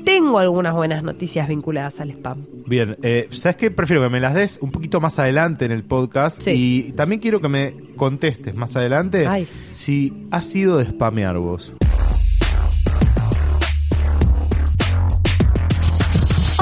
tengo 0.05 0.39
algunas 0.39 0.75
buenas 0.75 1.03
noticias 1.03 1.49
vinculadas 1.49 2.01
al 2.01 2.11
spam. 2.11 2.45
Bien, 2.67 2.97
eh, 3.03 3.29
¿sabes 3.31 3.57
qué? 3.57 3.71
Prefiero 3.71 4.03
que 4.03 4.11
me 4.11 4.21
las 4.21 4.35
des 4.35 4.59
un 4.61 4.71
poquito 4.71 5.01
más 5.01 5.19
adelante 5.19 5.65
en 5.65 5.73
el 5.73 5.85
podcast. 5.85 6.41
Sí. 6.41 6.51
Y 6.89 6.93
también 6.93 7.21
quiero 7.21 7.41
que 7.41 7.49
me 7.49 7.75
contestes 7.97 8.55
más 8.55 8.77
adelante 8.77 9.27
Ay. 9.27 9.47
si 9.73 10.27
has 10.31 10.47
sido 10.47 10.79
de 10.79 10.87
spamear 10.87 11.39
vos. 11.39 11.75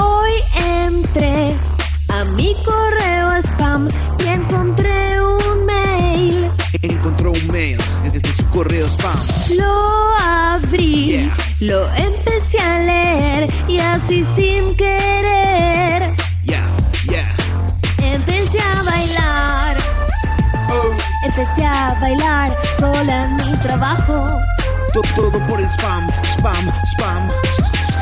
Hoy 0.01 0.31
entré 0.87 1.47
a 2.09 2.23
mi 2.25 2.55
correo 2.63 3.29
spam 3.43 3.87
y 4.23 4.27
encontré 4.27 5.21
un 5.21 5.65
mail. 5.65 6.49
Encontró 6.81 7.31
un 7.31 7.47
mail 7.51 7.77
desde 8.03 8.19
su 8.35 8.45
correo 8.49 8.85
spam. 8.87 9.17
Lo 9.57 10.15
abrí, 10.19 11.29
lo 11.59 11.89
empecé 11.95 12.57
a 12.59 12.79
leer 12.79 13.47
y 13.67 13.79
así 13.79 14.23
sin 14.35 14.75
querer 14.75 16.13
Yeah, 16.43 16.75
yeah. 17.07 17.35
empecé 18.01 18.59
a 18.61 18.83
bailar. 18.83 19.77
Empecé 21.23 21.65
a 21.65 21.97
bailar 22.01 22.49
sola 22.79 23.23
en 23.23 23.35
mi 23.35 23.51
trabajo. 23.59 24.25
To- 24.93 25.01
Todo 25.15 25.45
por 25.47 25.59
el 25.59 25.65
spam, 25.69 26.07
spam, 26.37 26.67
spam, 26.93 27.27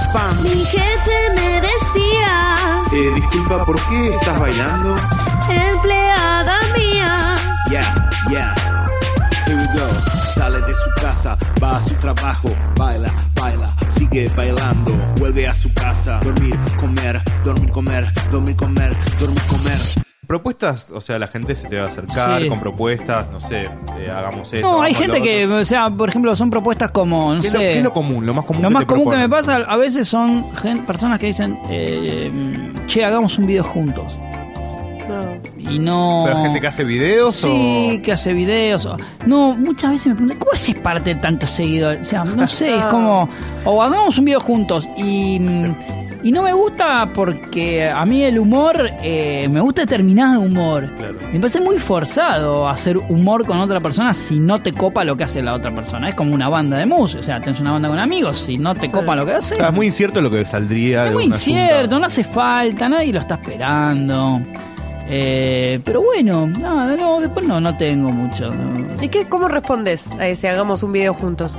spam. 0.09 0.43
Mi 0.43 0.63
jefe 0.63 1.17
me 1.35 1.61
decía, 1.61 2.83
Eh, 2.93 3.11
disculpa, 3.15 3.59
¿por 3.65 3.75
qué 3.89 4.13
estás 4.13 4.39
bailando? 4.39 4.95
empleada 5.49 6.59
mía. 6.77 7.35
Yeah, 7.69 7.93
yeah. 8.29 8.53
Go. 9.77 9.87
Sale 10.33 10.59
de 10.61 10.73
su 10.73 10.89
casa, 11.01 11.37
va 11.63 11.77
a 11.77 11.81
su 11.81 11.93
trabajo, 11.95 12.49
baila, 12.77 13.11
baila, 13.35 13.65
sigue 13.89 14.25
bailando, 14.35 14.91
vuelve 15.19 15.47
a 15.47 15.53
su 15.55 15.71
casa, 15.73 16.19
dormir, 16.23 16.57
comer, 16.79 17.21
dormir, 17.43 17.71
comer, 17.71 18.05
dormir, 18.31 18.55
comer, 18.55 18.97
dormir, 19.19 19.41
comer. 19.49 19.77
Propuestas, 20.27 20.87
o 20.91 20.99
sea, 20.99 21.17
la 21.19 21.27
gente 21.27 21.55
se 21.55 21.69
te 21.69 21.77
va 21.79 21.85
a 21.85 21.87
acercar 21.87 22.41
Sí. 22.41 22.49
con 22.49 22.59
propuestas, 22.59 23.27
no 23.31 23.39
sé, 23.39 23.69
eh, 23.97 24.11
hagamos 24.13 24.51
esto. 24.53 24.67
No, 24.67 24.81
hay 24.81 24.93
hagamos 24.93 24.97
gente 25.13 25.19
lo 25.19 25.23
que, 25.23 25.45
otro. 25.45 25.57
o 25.57 25.65
sea, 25.65 25.89
por 25.89 26.09
ejemplo, 26.09 26.35
son 26.35 26.49
propuestas 26.49 26.91
como, 26.91 27.33
no 27.35 27.39
¿Qué, 27.41 27.47
es 27.47 27.53
lo, 27.53 27.59
sé. 27.59 27.65
qué 27.65 27.77
es 27.77 27.83
lo 27.83 27.93
común? 27.93 28.25
Lo 28.25 28.33
más 28.33 28.43
común 28.45 28.61
Lo 28.63 28.67
que 28.69 28.73
más 28.73 28.81
te 28.83 28.87
común 28.87 29.03
que 29.11 29.17
me 29.17 29.29
proponen? 29.29 29.61
pasa 29.63 29.71
a 29.71 29.77
veces 29.77 30.07
son 30.07 30.45
gen- 30.57 30.85
personas 30.85 31.17
que 31.19 31.27
dicen, 31.27 31.57
eh, 31.69 32.29
che, 32.87 33.05
hagamos 33.05 33.37
un 33.37 33.45
video 33.47 33.63
juntos. 33.63 34.13
Y 35.69 35.79
no. 35.79 36.23
¿Pero 36.25 36.37
gente 36.43 36.61
que 36.61 36.67
hace 36.67 36.83
videos 36.83 37.35
Sí, 37.35 37.97
o...? 37.99 38.01
que 38.01 38.11
hace 38.13 38.33
videos. 38.33 38.85
o- 38.85 38.97
No, 39.25 39.53
muchas 39.53 39.91
veces 39.91 40.07
me 40.07 40.13
preguntan, 40.15 40.39
¿cómo 40.39 40.51
haces 40.53 40.75
parte 40.75 41.13
de 41.15 41.21
tantos 41.21 41.49
seguidores? 41.51 42.01
O 42.03 42.05
sea, 42.05 42.23
no 42.23 42.47
sé, 42.47 42.77
es 42.77 42.85
como. 42.85 43.27
O 43.65 43.81
hagamos 43.83 44.17
un 44.17 44.25
video 44.25 44.39
juntos. 44.39 44.87
Y. 44.97 45.39
mm, 45.39 45.75
Y 46.23 46.31
no 46.31 46.41
me 46.41 46.51
gusta 46.51 47.11
porque 47.13 47.87
a 47.87 48.03
mí 48.05 48.23
el 48.23 48.39
humor, 48.39 48.89
eh, 49.03 49.47
me 49.49 49.61
gusta 49.61 49.81
determinado 49.81 50.41
humor. 50.41 50.91
Claro. 50.97 51.15
Me 51.31 51.39
parece 51.39 51.61
muy 51.61 51.77
forzado 51.79 52.67
hacer 52.67 52.97
humor 52.97 53.45
con 53.45 53.59
otra 53.59 53.79
persona 53.79 54.13
si 54.15 54.39
no 54.39 54.59
te 54.59 54.73
copa 54.73 55.03
lo 55.03 55.15
que 55.15 55.23
hace 55.25 55.41
la 55.43 55.53
otra 55.53 55.73
persona. 55.75 56.09
Es 56.09 56.15
como 56.15 56.33
una 56.33 56.49
banda 56.49 56.77
de 56.79 56.85
música, 56.87 57.19
o 57.19 57.23
sea, 57.23 57.39
tenés 57.39 57.59
una 57.61 57.73
banda 57.73 57.87
con 57.89 57.99
amigos, 57.99 58.39
si 58.39 58.57
no 58.57 58.73
te 58.73 58.89
copa 58.91 59.15
lo 59.15 59.25
que 59.25 59.33
hace. 59.33 59.55
Es 59.63 59.71
muy 59.73 59.85
incierto 59.85 60.19
lo 60.21 60.29
que 60.31 60.43
saldría 60.43 61.03
Es 61.03 61.09
de 61.09 61.15
muy 61.15 61.25
incierto, 61.25 61.99
no 61.99 62.07
hace 62.07 62.23
falta, 62.23 62.89
nadie 62.89 63.13
lo 63.13 63.19
está 63.19 63.35
esperando. 63.35 64.41
Eh, 65.09 65.79
pero 65.85 66.01
bueno, 66.01 66.47
nada, 66.47 66.95
no, 66.95 67.19
después 67.21 67.45
no, 67.45 67.59
no 67.61 67.77
tengo 67.77 68.11
mucho. 68.11 68.53
no. 68.53 69.01
¿Y 69.01 69.09
qué, 69.09 69.25
cómo 69.25 69.47
respondes 69.47 70.07
a 70.19 70.27
ese 70.27 70.49
hagamos 70.49 70.83
un 70.83 70.91
video 70.91 71.13
juntos? 71.13 71.57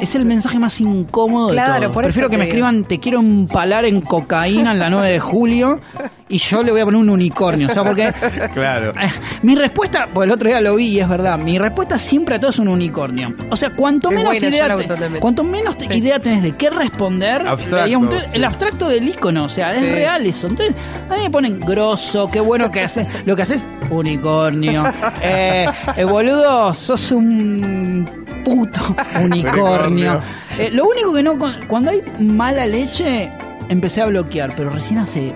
Es 0.00 0.14
el 0.14 0.24
mensaje 0.24 0.58
más 0.58 0.80
incómodo 0.80 1.48
Claro, 1.50 1.74
de 1.74 1.80
todos. 1.80 1.94
por 1.94 2.02
Prefiero 2.04 2.28
que 2.30 2.38
me 2.38 2.44
escriban 2.44 2.84
te 2.84 2.98
quiero 3.00 3.18
empalar 3.20 3.84
en 3.84 4.00
cocaína 4.00 4.72
en 4.72 4.78
la 4.78 4.90
9 4.90 5.08
de 5.10 5.20
julio 5.20 5.80
y 6.28 6.38
yo 6.38 6.62
le 6.62 6.72
voy 6.72 6.80
a 6.80 6.84
poner 6.84 7.00
un 7.00 7.08
unicornio. 7.10 7.68
O 7.68 7.70
sea, 7.70 7.82
porque 7.82 8.12
Claro. 8.54 8.90
eh, 8.92 9.08
mi 9.42 9.54
respuesta, 9.54 10.06
pues 10.12 10.26
el 10.26 10.32
otro 10.32 10.48
día 10.48 10.60
lo 10.60 10.76
vi 10.76 10.88
y 10.88 11.00
es 11.00 11.08
verdad, 11.08 11.38
mi 11.38 11.58
respuesta 11.58 11.98
siempre 11.98 12.36
a 12.36 12.40
todo 12.40 12.50
es 12.50 12.58
un 12.58 12.68
unicornio. 12.68 13.32
O 13.50 13.56
sea, 13.56 13.70
cuanto 13.70 14.10
menos 14.10 14.24
buena, 14.40 14.48
idea 14.48 14.76
te- 14.76 15.20
cuanto 15.20 15.42
menos 15.44 15.76
Sí. 15.78 15.86
idea 15.94 16.18
tenés 16.18 16.42
de 16.42 16.52
qué 16.52 16.68
responder, 16.70 17.46
Abstracto, 17.46 17.84
digamos, 17.86 18.14
sí. 18.14 18.30
el 18.34 18.44
abstracto 18.44 18.88
del 18.88 19.08
icono, 19.08 19.44
o 19.44 19.48
sea, 19.48 19.74
es 19.74 19.82
real 19.82 20.26
eso. 20.26 20.46
Entonces, 20.48 20.74
a 21.08 21.14
mí 21.14 21.22
me 21.24 21.30
ponen 21.30 21.60
grosso, 21.60 22.28
qué 22.30 22.40
bueno 22.40 22.70
que 22.70 22.82
haces. 22.82 23.06
Lo 23.24 23.34
que 23.36 23.42
haces, 23.42 23.66
unicornio. 23.90 24.84
Eh, 25.22 25.66
eh, 25.96 26.04
boludo, 26.04 26.72
sos 26.74 27.10
un 27.12 28.25
puto 28.46 28.80
unicornio. 29.24 30.20
Eh, 30.56 30.70
lo 30.72 30.86
único 30.86 31.12
que 31.12 31.22
no. 31.22 31.36
Cuando 31.66 31.90
hay 31.90 32.00
mala 32.20 32.64
leche, 32.64 33.30
empecé 33.68 34.02
a 34.02 34.06
bloquear, 34.06 34.54
pero 34.56 34.70
recién 34.70 35.00
hace 35.00 35.34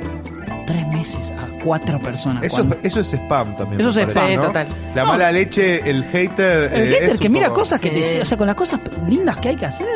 tres 0.66 0.86
meses 0.88 1.32
cuatro 1.62 1.98
personas. 1.98 2.42
Eso, 2.42 2.56
Cuando- 2.56 2.76
eso 2.82 3.00
es 3.00 3.08
spam 3.14 3.56
también. 3.56 3.80
Eso 3.80 3.90
es 3.90 3.96
parece, 3.96 4.12
spam, 4.20 4.34
¿no? 4.36 4.42
total. 4.46 4.66
La 4.94 5.02
No. 5.02 5.08
mala 5.08 5.32
leche, 5.32 5.88
el 5.90 6.04
hater. 6.04 6.72
el 6.74 6.92
eh, 6.94 7.00
hater 7.00 7.18
que 7.18 7.28
mira 7.28 7.48
poco- 7.48 7.60
cosas 7.60 7.80
que 7.80 7.90
Sí. 7.90 8.14
te. 8.16 8.22
O 8.22 8.24
sea, 8.24 8.36
con 8.38 8.46
las 8.46 8.56
cosas 8.56 8.80
lindas 9.08 9.36
que 9.38 9.48
hay 9.50 9.56
que 9.56 9.66
hacer. 9.66 9.86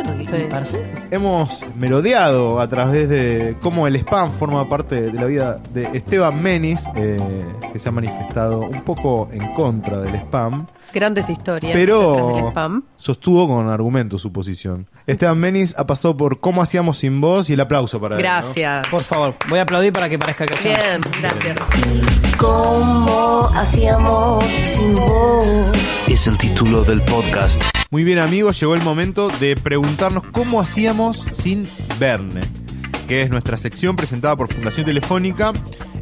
Sí. 0.64 0.76
Hemos 1.10 1.66
merodeado 1.76 2.60
a 2.60 2.68
través 2.68 3.08
de 3.08 3.56
cómo 3.60 3.86
el 3.86 3.96
spam 3.96 4.30
forma 4.30 4.66
parte 4.66 5.02
de 5.02 5.12
la 5.12 5.24
vida 5.24 5.58
de 5.72 5.88
Esteban 5.92 6.40
Menis, 6.42 6.84
eh, 6.96 7.18
que 7.72 7.78
se 7.78 7.88
ha 7.88 7.92
manifestado 7.92 8.60
un 8.60 8.82
poco 8.82 9.28
en 9.32 9.52
contra 9.54 9.98
del 9.98 10.14
spam, 10.16 10.66
Grandes 10.92 11.28
historias. 11.28 11.72
del 11.72 11.86
pero 11.86 12.48
spam. 12.50 12.82
sostuvo 12.96 13.48
con 13.48 13.68
argumento 13.68 14.16
su 14.18 14.32
posición. 14.32 14.86
Esteban 15.06 15.38
Menis 15.38 15.74
ha 15.76 15.86
pasado 15.86 16.16
por 16.16 16.40
cómo 16.40 16.62
hacíamos 16.62 16.98
sin 16.98 17.20
voz 17.20 17.50
y 17.50 17.54
el 17.54 17.60
aplauso 17.60 18.00
para 18.00 18.16
él. 18.16 18.22
¿no? 18.22 18.28
Gracias. 18.28 18.88
Por 18.88 19.02
favor, 19.02 19.34
voy 19.48 19.58
a 19.58 19.62
aplaudir 19.62 19.92
para 19.92 20.08
que 20.08 20.18
parezca 20.18 20.46
que 20.46 20.54
Bien, 20.62 21.00
gracias. 21.20 21.53
¿Cómo 22.36 23.48
hacíamos 23.54 24.44
sin 24.44 24.94
vos? 24.96 25.44
Es 26.08 26.26
el 26.26 26.38
título 26.38 26.84
del 26.84 27.02
podcast. 27.02 27.62
Muy 27.90 28.04
bien 28.04 28.18
amigos, 28.18 28.58
llegó 28.60 28.74
el 28.74 28.82
momento 28.82 29.28
de 29.40 29.56
preguntarnos 29.56 30.24
cómo 30.32 30.60
hacíamos 30.60 31.24
sin 31.32 31.66
Verne, 31.98 32.42
que 33.08 33.22
es 33.22 33.30
nuestra 33.30 33.56
sección 33.56 33.96
presentada 33.96 34.36
por 34.36 34.52
Fundación 34.52 34.86
Telefónica, 34.86 35.52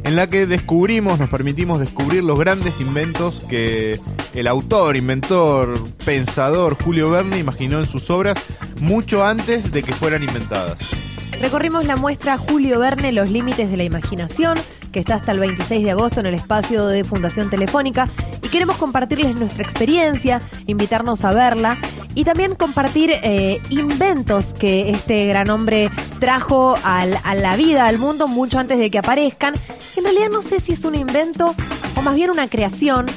en 0.03 0.15
la 0.15 0.27
que 0.27 0.45
descubrimos, 0.45 1.19
nos 1.19 1.29
permitimos 1.29 1.79
descubrir 1.79 2.23
los 2.23 2.37
grandes 2.39 2.81
inventos 2.81 3.41
que 3.47 3.99
el 4.33 4.47
autor, 4.47 4.97
inventor, 4.97 5.79
pensador 6.03 6.75
Julio 6.81 7.09
Verne 7.09 7.37
imaginó 7.37 7.79
en 7.79 7.87
sus 7.87 8.09
obras 8.09 8.37
mucho 8.81 9.25
antes 9.25 9.71
de 9.71 9.83
que 9.83 9.93
fueran 9.93 10.23
inventadas. 10.23 11.12
Recorrimos 11.41 11.85
la 11.85 11.95
muestra 11.97 12.37
Julio 12.37 12.79
Verne, 12.79 13.11
Los 13.11 13.29
Límites 13.29 13.69
de 13.69 13.77
la 13.77 13.83
Imaginación, 13.83 14.57
que 14.91 14.99
está 14.99 15.15
hasta 15.15 15.31
el 15.33 15.39
26 15.39 15.83
de 15.83 15.91
agosto 15.91 16.19
en 16.21 16.27
el 16.27 16.33
espacio 16.35 16.87
de 16.87 17.03
Fundación 17.03 17.49
Telefónica, 17.49 18.07
y 18.41 18.47
queremos 18.47 18.77
compartirles 18.77 19.35
nuestra 19.35 19.63
experiencia, 19.63 20.41
invitarnos 20.67 21.23
a 21.25 21.33
verla 21.33 21.77
y 22.15 22.23
también 22.23 22.55
compartir 22.55 23.11
eh, 23.11 23.59
inventos 23.69 24.53
que 24.53 24.91
este 24.91 25.25
gran 25.25 25.49
hombre 25.49 25.89
trajo 26.19 26.77
al- 26.83 27.19
a 27.23 27.35
la 27.35 27.55
vida, 27.57 27.87
al 27.87 27.97
mundo, 27.97 28.27
mucho 28.27 28.59
antes 28.59 28.79
de 28.79 28.89
que 28.89 28.99
aparezcan. 28.99 29.53
En 29.97 30.03
realidad 30.03 30.27
no 30.31 30.41
sé 30.41 30.59
si 30.59 30.73
es 30.73 30.85
un 30.85 30.95
invento 30.95 31.55
o 31.97 32.01
más 32.01 32.15
bien 32.15 32.29
una 32.29 32.47
creación. 32.47 33.07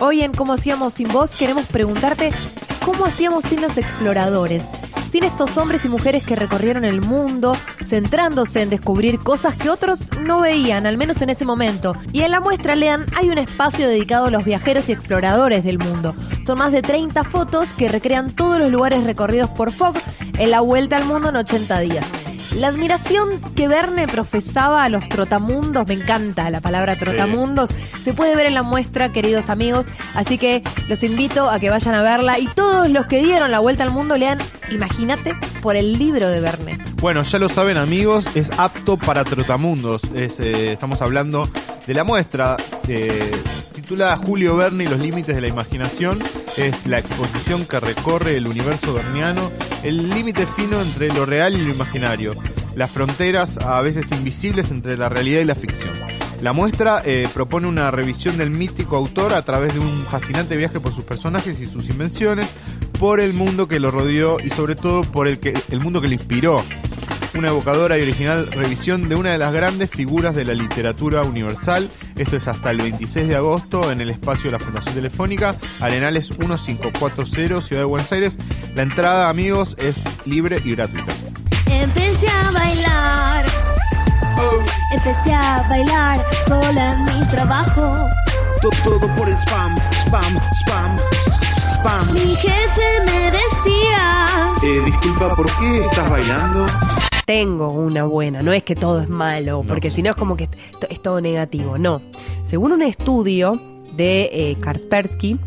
Hoy 0.00 0.22
en 0.22 0.32
Cómo 0.32 0.52
hacíamos 0.54 0.94
sin 0.94 1.08
vos 1.08 1.30
queremos 1.32 1.66
preguntarte 1.66 2.30
cómo 2.84 3.04
hacíamos 3.06 3.44
sin 3.44 3.60
los 3.60 3.76
exploradores 3.78 4.64
sin 5.12 5.24
estos 5.24 5.58
hombres 5.58 5.84
y 5.84 5.90
mujeres 5.90 6.24
que 6.24 6.36
recorrieron 6.36 6.86
el 6.86 7.02
mundo, 7.02 7.54
centrándose 7.84 8.62
en 8.62 8.70
descubrir 8.70 9.18
cosas 9.18 9.54
que 9.54 9.68
otros 9.68 10.00
no 10.22 10.40
veían, 10.40 10.86
al 10.86 10.96
menos 10.96 11.20
en 11.20 11.28
ese 11.28 11.44
momento. 11.44 11.94
Y 12.14 12.22
en 12.22 12.30
la 12.30 12.40
muestra, 12.40 12.74
lean, 12.74 13.04
hay 13.14 13.28
un 13.28 13.36
espacio 13.36 13.86
dedicado 13.86 14.26
a 14.26 14.30
los 14.30 14.46
viajeros 14.46 14.88
y 14.88 14.92
exploradores 14.92 15.64
del 15.64 15.78
mundo. 15.78 16.14
Son 16.46 16.56
más 16.56 16.72
de 16.72 16.80
30 16.80 17.24
fotos 17.24 17.68
que 17.76 17.88
recrean 17.88 18.30
todos 18.32 18.58
los 18.58 18.70
lugares 18.70 19.04
recorridos 19.04 19.50
por 19.50 19.70
Fogg 19.70 19.96
en 20.38 20.50
la 20.50 20.62
vuelta 20.62 20.96
al 20.96 21.04
mundo 21.04 21.28
en 21.28 21.36
80 21.36 21.80
días. 21.80 22.06
La 22.56 22.68
admiración 22.68 23.40
que 23.56 23.68
Verne 23.68 24.06
profesaba 24.06 24.84
a 24.84 24.88
los 24.88 25.08
trotamundos, 25.08 25.86
me 25.86 25.94
encanta 25.94 26.50
la 26.50 26.60
palabra 26.60 26.96
trotamundos, 26.96 27.70
se 28.02 28.12
puede 28.12 28.36
ver 28.36 28.46
en 28.46 28.54
la 28.54 28.62
muestra, 28.62 29.12
queridos 29.12 29.48
amigos, 29.48 29.86
así 30.14 30.38
que 30.38 30.62
los 30.88 31.02
invito 31.02 31.50
a 31.50 31.58
que 31.58 31.70
vayan 31.70 31.94
a 31.94 32.02
verla 32.02 32.38
y 32.38 32.46
todos 32.46 32.88
los 32.90 33.06
que 33.06 33.22
dieron 33.22 33.50
la 33.50 33.60
vuelta 33.60 33.84
al 33.84 33.90
mundo 33.90 34.16
lean, 34.16 34.38
imagínate, 34.70 35.34
por 35.62 35.76
el 35.76 35.98
libro 35.98 36.28
de 36.28 36.40
Verne. 36.40 36.78
Bueno, 37.00 37.22
ya 37.22 37.38
lo 37.38 37.48
saben 37.48 37.78
amigos, 37.78 38.26
es 38.34 38.50
apto 38.58 38.96
para 38.96 39.24
trotamundos. 39.24 40.02
Es, 40.14 40.38
eh, 40.38 40.72
estamos 40.72 41.02
hablando 41.02 41.48
de 41.86 41.94
la 41.94 42.04
muestra 42.04 42.56
eh, 42.86 43.32
titulada 43.74 44.16
Julio 44.16 44.56
Verne 44.56 44.84
y 44.84 44.86
los 44.86 45.00
límites 45.00 45.34
de 45.34 45.40
la 45.40 45.48
imaginación. 45.48 46.20
Es 46.56 46.86
la 46.86 46.98
exposición 46.98 47.64
que 47.64 47.80
recorre 47.80 48.36
el 48.36 48.46
universo 48.46 48.92
verniano, 48.92 49.50
el 49.82 50.10
límite 50.10 50.46
fino 50.46 50.82
entre 50.82 51.08
lo 51.08 51.24
real 51.24 51.54
y 51.54 51.64
lo 51.64 51.72
imaginario, 51.72 52.34
las 52.76 52.90
fronteras 52.90 53.56
a 53.56 53.80
veces 53.80 54.12
invisibles 54.12 54.70
entre 54.70 54.98
la 54.98 55.08
realidad 55.08 55.40
y 55.40 55.44
la 55.44 55.54
ficción. 55.54 55.94
La 56.42 56.52
muestra 56.52 57.00
eh, 57.06 57.26
propone 57.32 57.68
una 57.68 57.90
revisión 57.90 58.36
del 58.36 58.50
mítico 58.50 58.96
autor 58.96 59.32
a 59.32 59.42
través 59.42 59.72
de 59.72 59.80
un 59.80 59.88
fascinante 59.88 60.56
viaje 60.58 60.78
por 60.78 60.94
sus 60.94 61.04
personajes 61.04 61.58
y 61.58 61.66
sus 61.66 61.88
invenciones, 61.88 62.52
por 62.98 63.20
el 63.20 63.32
mundo 63.32 63.66
que 63.66 63.80
lo 63.80 63.90
rodeó 63.90 64.38
y 64.38 64.50
sobre 64.50 64.76
todo 64.76 65.02
por 65.02 65.28
el, 65.28 65.38
que, 65.38 65.54
el 65.70 65.80
mundo 65.80 66.02
que 66.02 66.08
le 66.08 66.16
inspiró. 66.16 66.62
Una 67.34 67.48
evocadora 67.48 67.98
y 67.98 68.02
original 68.02 68.46
revisión 68.52 69.08
de 69.08 69.14
una 69.14 69.30
de 69.30 69.38
las 69.38 69.54
grandes 69.54 69.90
figuras 69.90 70.34
de 70.34 70.44
la 70.44 70.52
literatura 70.52 71.22
universal. 71.22 71.88
Esto 72.16 72.36
es 72.36 72.46
hasta 72.46 72.70
el 72.70 72.78
26 72.78 73.26
de 73.26 73.36
agosto 73.36 73.90
en 73.90 74.02
el 74.02 74.10
espacio 74.10 74.44
de 74.44 74.52
la 74.52 74.58
Fundación 74.58 74.94
Telefónica, 74.94 75.56
Arenales 75.80 76.30
1540, 76.30 77.60
Ciudad 77.62 77.80
de 77.80 77.84
Buenos 77.84 78.12
Aires. 78.12 78.36
La 78.74 78.82
entrada, 78.82 79.30
amigos, 79.30 79.76
es 79.78 80.02
libre 80.26 80.60
y 80.62 80.74
gratuita. 80.74 81.12
Empecé 81.70 82.28
a 82.28 82.50
bailar. 82.50 83.46
Empecé 84.92 85.32
a 85.32 85.66
bailar 85.70 86.26
sola 86.46 86.92
en 86.92 87.18
mi 87.18 87.26
trabajo. 87.28 87.94
Todo 88.60 89.14
por 89.14 89.28
el 89.28 89.34
spam, 89.34 89.74
spam, 90.06 90.36
spam, 90.60 90.96
spam. 91.78 92.12
Mi 92.12 92.34
jefe 92.36 93.00
me 93.06 93.30
decía. 93.30 94.52
Eh, 94.62 94.82
disculpa, 94.84 95.30
¿por 95.30 95.46
qué 95.58 95.84
estás 95.86 96.10
bailando? 96.10 96.66
Tengo 97.26 97.68
una 97.72 98.04
buena, 98.04 98.42
no 98.42 98.52
es 98.52 98.62
que 98.64 98.74
todo 98.74 99.00
es 99.00 99.08
malo, 99.08 99.64
porque 99.66 99.90
si 99.90 100.02
no 100.02 100.10
es 100.10 100.16
como 100.16 100.36
que 100.36 100.48
es 100.90 101.00
todo 101.02 101.20
negativo, 101.20 101.78
no. 101.78 102.02
Según 102.46 102.72
un 102.72 102.82
estudio 102.82 103.60
de 103.96 104.28
eh, 104.32 104.56
Kaspersky, 104.60 105.38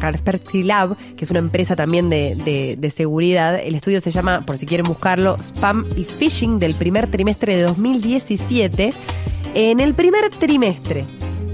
Kaspersky 0.00 0.62
Lab, 0.62 0.96
que 1.16 1.24
es 1.24 1.30
una 1.30 1.38
empresa 1.38 1.74
también 1.76 2.10
de, 2.10 2.34
de- 2.44 2.76
de 2.76 2.90
seguridad, 2.90 3.58
el 3.58 3.74
estudio 3.76 4.00
se 4.00 4.10
llama, 4.10 4.44
por 4.44 4.58
si 4.58 4.66
quieren 4.66 4.84
buscarlo, 4.86 5.36
Spam 5.40 5.86
y 5.96 6.04
Phishing 6.04 6.58
del 6.58 6.74
primer 6.74 7.10
trimestre 7.10 7.56
de 7.56 7.62
2017. 7.62 8.92
En 9.54 9.80
el 9.80 9.94
primer 9.94 10.28
trimestre 10.30 11.04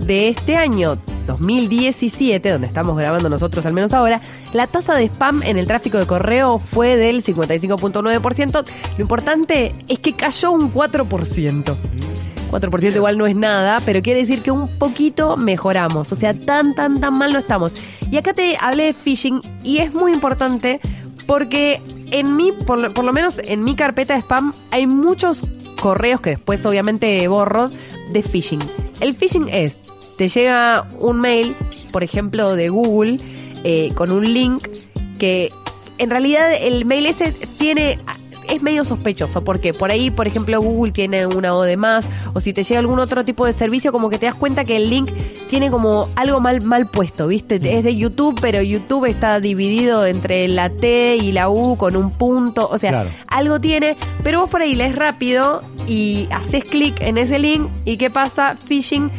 de 0.09 0.29
este 0.29 0.57
año 0.57 0.99
2017, 1.27 2.51
donde 2.51 2.67
estamos 2.67 2.97
grabando 2.97 3.29
nosotros 3.29 3.67
al 3.67 3.75
menos 3.75 3.93
ahora, 3.93 4.23
la 4.55 4.67
tasa 4.67 4.95
de 4.95 5.05
spam 5.05 5.43
en 5.43 5.59
el 5.59 5.67
tráfico 5.67 5.99
de 5.99 6.07
correo 6.07 6.59
fue 6.59 6.97
del 6.97 7.23
55.9%. 7.23 8.65
Lo 8.97 9.03
importante 9.03 9.75
es 9.87 9.99
que 9.99 10.15
cayó 10.15 10.51
un 10.51 10.73
4%. 10.73 11.77
4% 12.51 12.97
igual 12.97 13.19
no 13.19 13.27
es 13.27 13.37
nada, 13.37 13.81
pero 13.85 14.01
quiere 14.01 14.21
decir 14.21 14.41
que 14.41 14.51
un 14.51 14.69
poquito 14.79 15.37
mejoramos. 15.37 16.11
O 16.11 16.17
sea, 16.17 16.33
tan, 16.33 16.75
tan, 16.75 16.99
tan 17.01 17.19
mal 17.19 17.35
no 17.35 17.39
estamos. 17.39 17.75
Y 18.11 18.17
acá 18.17 18.33
te 18.33 18.57
hablé 18.59 18.85
de 18.85 18.93
phishing 18.95 19.43
y 19.63 19.79
es 19.79 19.93
muy 19.93 20.15
importante 20.15 20.81
porque 21.27 21.83
en 22.11 22.35
mí, 22.35 22.53
por 22.67 22.95
por 22.95 23.05
lo 23.05 23.13
menos 23.13 23.39
en 23.45 23.63
mi 23.63 23.77
carpeta 23.77 24.15
de 24.15 24.21
spam, 24.23 24.55
hay 24.71 24.87
muchos 24.87 25.43
correos 25.79 26.23
que 26.23 26.31
después 26.31 26.65
obviamente 26.65 27.29
borro 27.29 27.69
de 28.11 28.23
phishing. 28.23 28.61
El 29.01 29.15
phishing 29.15 29.49
es, 29.51 29.79
te 30.19 30.29
llega 30.29 30.87
un 30.99 31.21
mail, 31.21 31.55
por 31.93 32.03
ejemplo, 32.05 32.55
de 32.55 32.69
Google, 32.69 33.17
eh, 33.65 33.93
con 33.95 34.13
un 34.13 34.25
link 34.35 34.67
que 35.19 35.51
en 35.99 36.11
realidad 36.11 36.53
el 36.61 36.85
mail 36.85 37.07
ese 37.07 37.33
tiene 37.59 37.99
es 38.49 38.63
medio 38.63 38.83
sospechoso 38.83 39.45
porque 39.45 39.75
por 39.75 39.91
ahí, 39.91 40.11
por 40.11 40.27
ejemplo, 40.27 40.59
Google 40.61 40.91
tiene 40.93 41.27
una 41.27 41.55
O 41.55 41.63
de 41.65 41.77
más 41.77 42.07
o 42.33 42.41
si 42.41 42.55
te 42.55 42.63
llega 42.63 42.81
algún 42.81 42.99
otro 42.99 43.23
tipo 43.25 43.45
de 43.45 43.53
servicio 43.53 43.93
como 43.93 44.09
que 44.09 44.17
te 44.19 44.25
das 44.25 44.35
cuenta 44.35 44.65
que 44.65 44.77
el 44.77 44.89
link 44.89 45.11
tiene 45.51 45.71
como 45.71 46.09
algo 46.17 46.41
mal 46.41 46.63
mal 46.63 46.87
puesto, 46.87 47.27
¿viste? 47.27 47.57
Es 47.57 47.85
de 47.85 47.95
YouTube, 47.95 48.39
pero 48.41 48.63
YouTube 48.63 49.05
está 49.05 49.39
dividido 49.41 50.07
entre 50.07 50.49
la 50.49 50.71
T 50.71 51.17
y 51.17 51.33
la 51.33 51.51
U 51.51 51.77
con 51.77 51.95
un 51.95 52.11
punto, 52.11 52.69
o 52.71 52.79
sea, 52.79 52.91
Claro. 52.91 53.11
algo 53.27 53.61
tiene, 53.61 53.97
pero 54.23 54.41
vos 54.41 54.51
por 54.51 54.63
ahí 54.63 54.75
lees 54.75 54.97
rápido 54.97 55.61
y 55.87 56.27
haces 56.31 56.65
clic 56.65 56.99
en 57.03 57.19
ese 57.19 57.39
link 57.39 57.69
y 57.85 57.99
¿qué 57.99 58.09
pasa? 58.09 58.57
Phishing 58.57 59.11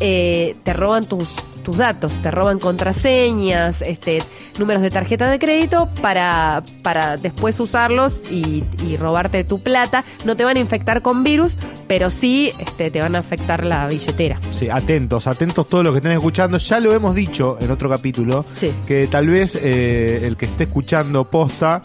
eh, 0.00 0.56
te 0.64 0.72
roban 0.72 1.06
tus, 1.06 1.28
tus 1.62 1.76
datos, 1.76 2.20
te 2.22 2.30
roban 2.30 2.58
contraseñas, 2.58 3.82
este, 3.82 4.22
números 4.58 4.82
de 4.82 4.90
tarjeta 4.90 5.30
de 5.30 5.38
crédito 5.38 5.88
para, 6.00 6.62
para 6.82 7.16
después 7.16 7.58
usarlos 7.60 8.22
y, 8.30 8.64
y 8.86 8.96
robarte 8.96 9.44
tu 9.44 9.62
plata. 9.62 10.04
No 10.24 10.36
te 10.36 10.44
van 10.44 10.56
a 10.56 10.60
infectar 10.60 11.02
con 11.02 11.22
virus, 11.24 11.58
pero 11.86 12.10
sí 12.10 12.52
este, 12.58 12.90
te 12.90 13.00
van 13.00 13.14
a 13.14 13.18
afectar 13.18 13.64
la 13.64 13.86
billetera. 13.86 14.38
Sí, 14.56 14.68
atentos, 14.70 15.26
atentos 15.26 15.68
todos 15.68 15.84
los 15.84 15.92
que 15.92 15.98
estén 15.98 16.12
escuchando. 16.12 16.58
Ya 16.58 16.80
lo 16.80 16.92
hemos 16.92 17.14
dicho 17.14 17.56
en 17.60 17.70
otro 17.70 17.88
capítulo, 17.88 18.44
Sí. 18.56 18.72
que 18.86 19.06
tal 19.06 19.28
vez 19.28 19.58
eh, 19.62 20.20
el 20.24 20.36
que 20.36 20.46
esté 20.46 20.64
escuchando 20.64 21.24
posta 21.24 21.80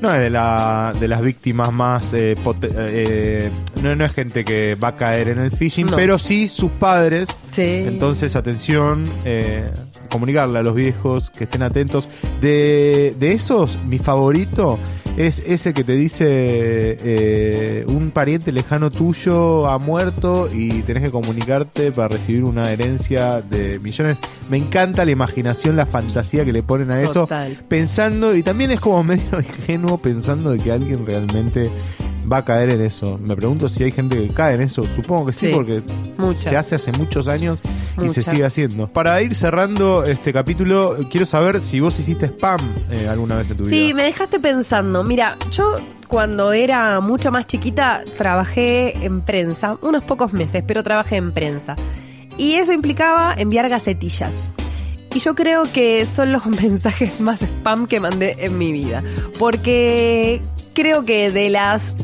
no 0.00 0.12
es 0.14 0.20
de, 0.20 0.30
la, 0.30 0.92
de 0.98 1.08
las 1.08 1.22
víctimas 1.22 1.72
más... 1.72 2.12
eh, 2.14 2.34
eh, 2.62 3.50
no, 3.82 3.96
no 3.96 4.04
es 4.04 4.12
gente 4.14 4.44
que 4.44 4.74
va 4.74 4.88
a 4.88 4.96
caer 4.96 5.28
en 5.28 5.38
el 5.38 5.50
phishing, 5.50 5.86
No. 5.86 5.96
pero 5.96 6.18
sí 6.18 6.48
sus 6.48 6.70
padres. 6.72 7.28
Sí. 7.50 7.62
Entonces, 7.86 8.36
atención, 8.36 9.10
eh, 9.24 9.70
comunicarle 10.16 10.58
a 10.58 10.62
los 10.62 10.74
viejos 10.74 11.28
que 11.28 11.44
estén 11.44 11.62
atentos. 11.62 12.08
De, 12.40 13.14
de 13.18 13.32
esos, 13.32 13.78
mi 13.84 13.98
favorito 13.98 14.78
es 15.16 15.38
ese 15.46 15.72
que 15.72 15.82
te 15.82 15.92
dice 15.92 16.26
eh, 16.28 17.84
un 17.88 18.10
pariente 18.10 18.52
lejano 18.52 18.90
tuyo 18.90 19.66
ha 19.66 19.78
muerto 19.78 20.48
y 20.52 20.82
tenés 20.82 21.04
que 21.04 21.10
comunicarte 21.10 21.90
para 21.90 22.08
recibir 22.08 22.44
una 22.44 22.70
herencia 22.70 23.40
de 23.40 23.78
millones. 23.78 24.18
Me 24.50 24.58
encanta 24.58 25.04
la 25.04 25.10
imaginación, 25.10 25.76
la 25.76 25.86
fantasía 25.86 26.44
que 26.44 26.52
le 26.52 26.62
ponen 26.62 26.90
a 26.90 27.00
eso, 27.00 27.22
Total. 27.22 27.56
pensando, 27.68 28.34
y 28.34 28.42
también 28.42 28.70
es 28.70 28.80
como 28.80 29.02
medio 29.04 29.38
ingenuo 29.38 29.98
pensando 29.98 30.50
de 30.50 30.58
que 30.58 30.72
alguien 30.72 31.06
realmente 31.06 31.70
va 32.30 32.38
a 32.38 32.44
caer 32.44 32.70
en 32.70 32.80
eso. 32.82 33.18
Me 33.18 33.36
pregunto 33.36 33.68
si 33.68 33.84
hay 33.84 33.92
gente 33.92 34.16
que 34.16 34.32
cae 34.32 34.54
en 34.54 34.62
eso. 34.62 34.82
Supongo 34.94 35.26
que 35.26 35.32
sí, 35.32 35.46
Sí, 35.46 35.52
porque 35.52 35.82
mucha. 36.18 36.50
se 36.50 36.56
hace 36.56 36.74
hace 36.74 36.92
muchos 36.92 37.28
años 37.28 37.60
y 38.04 38.08
se 38.08 38.22
sigue 38.22 38.44
haciendo. 38.44 38.88
Para 38.88 39.20
ir 39.22 39.34
cerrando 39.34 40.04
este 40.04 40.32
capítulo, 40.32 40.96
quiero 41.10 41.26
saber 41.26 41.60
si 41.60 41.80
vos 41.80 41.98
hiciste 41.98 42.26
spam 42.26 42.60
eh, 42.90 43.08
alguna 43.08 43.36
vez 43.36 43.50
en 43.50 43.56
tu 43.58 43.64
Sí, 43.64 43.70
vida. 43.86 43.94
me 43.94 44.04
dejaste 44.04 44.40
pensando. 44.40 45.04
Mira, 45.04 45.36
yo 45.52 45.74
cuando 46.08 46.52
era 46.52 47.00
mucho 47.00 47.30
más 47.30 47.46
chiquita 47.46 48.02
trabajé 48.18 48.96
en 49.04 49.22
prensa, 49.22 49.76
unos 49.82 50.02
pocos 50.04 50.32
meses, 50.32 50.62
pero 50.66 50.82
trabajé 50.82 51.16
en 51.16 51.32
prensa. 51.32 51.76
Y 52.38 52.54
eso 52.54 52.72
implicaba 52.72 53.34
enviar 53.36 53.68
gacetillas. 53.68 54.34
Y 55.14 55.20
yo 55.20 55.34
creo 55.34 55.62
que 55.72 56.04
son 56.04 56.30
los 56.32 56.44
mensajes 56.62 57.20
más 57.20 57.40
spam 57.40 57.86
que 57.86 57.98
mandé 58.00 58.36
en 58.40 58.58
mi 58.58 58.70
vida. 58.72 59.02
Porque 59.38 60.42
creo 60.74 61.04
que 61.06 61.30
de 61.30 61.48
las 61.48 61.94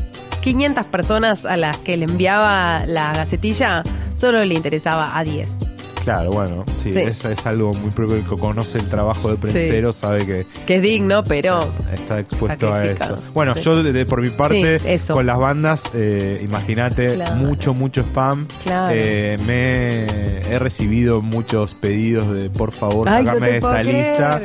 500 0.43 0.85
personas 0.87 1.45
a 1.45 1.55
las 1.57 1.77
que 1.79 1.95
le 1.97 2.05
enviaba 2.05 2.85
la 2.85 3.13
gacetilla, 3.13 3.81
solo 4.17 4.43
le 4.43 4.53
interesaba 4.53 5.17
a 5.17 5.23
10. 5.23 5.57
Claro, 6.03 6.31
bueno, 6.31 6.65
sí, 6.75 6.91
Sí. 6.91 6.99
eso 6.99 7.29
es 7.29 7.45
algo 7.45 7.73
muy 7.75 7.89
propio. 7.89 8.17
El 8.17 8.25
que 8.27 8.35
conoce 8.35 8.77
el 8.77 8.89
trabajo 8.89 9.29
de 9.31 9.37
prensero 9.37 9.93
sabe 9.93 10.25
que 10.25 10.45
Que 10.67 10.75
es 10.75 10.81
digno, 10.81 11.23
pero... 11.23 11.61
está 11.93 12.19
expuesto 12.19 12.73
a 12.73 12.83
eso. 12.83 13.23
Bueno, 13.33 13.55
Sí. 13.55 13.61
yo 13.61 13.81
de- 13.81 13.93
de- 13.93 14.05
por 14.05 14.19
mi 14.21 14.29
parte, 14.29 14.75
eso. 14.93 15.13
con 15.13 15.25
las 15.25 15.37
bandas, 15.39 15.83
eh, 15.93 16.41
imagínate, 16.43 17.15
Claro. 17.15 17.35
mucho, 17.35 17.73
mucho 17.73 18.01
spam. 18.01 18.45
Claro. 18.65 18.93
Eh, 18.93 19.37
me 19.45 20.53
he 20.53 20.59
recibido 20.59 21.21
muchos 21.21 21.73
pedidos 21.73 22.29
de 22.33 22.49
por 22.49 22.73
favor, 22.73 23.07
Ay, 23.07 23.25
sacame 23.25 23.47
de 23.47 23.55
esta 23.59 23.83
lista. 23.83 24.41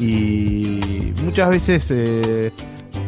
Y 0.00 1.12
muchas 1.22 1.50
veces 1.50 1.90
eh, 1.90 2.52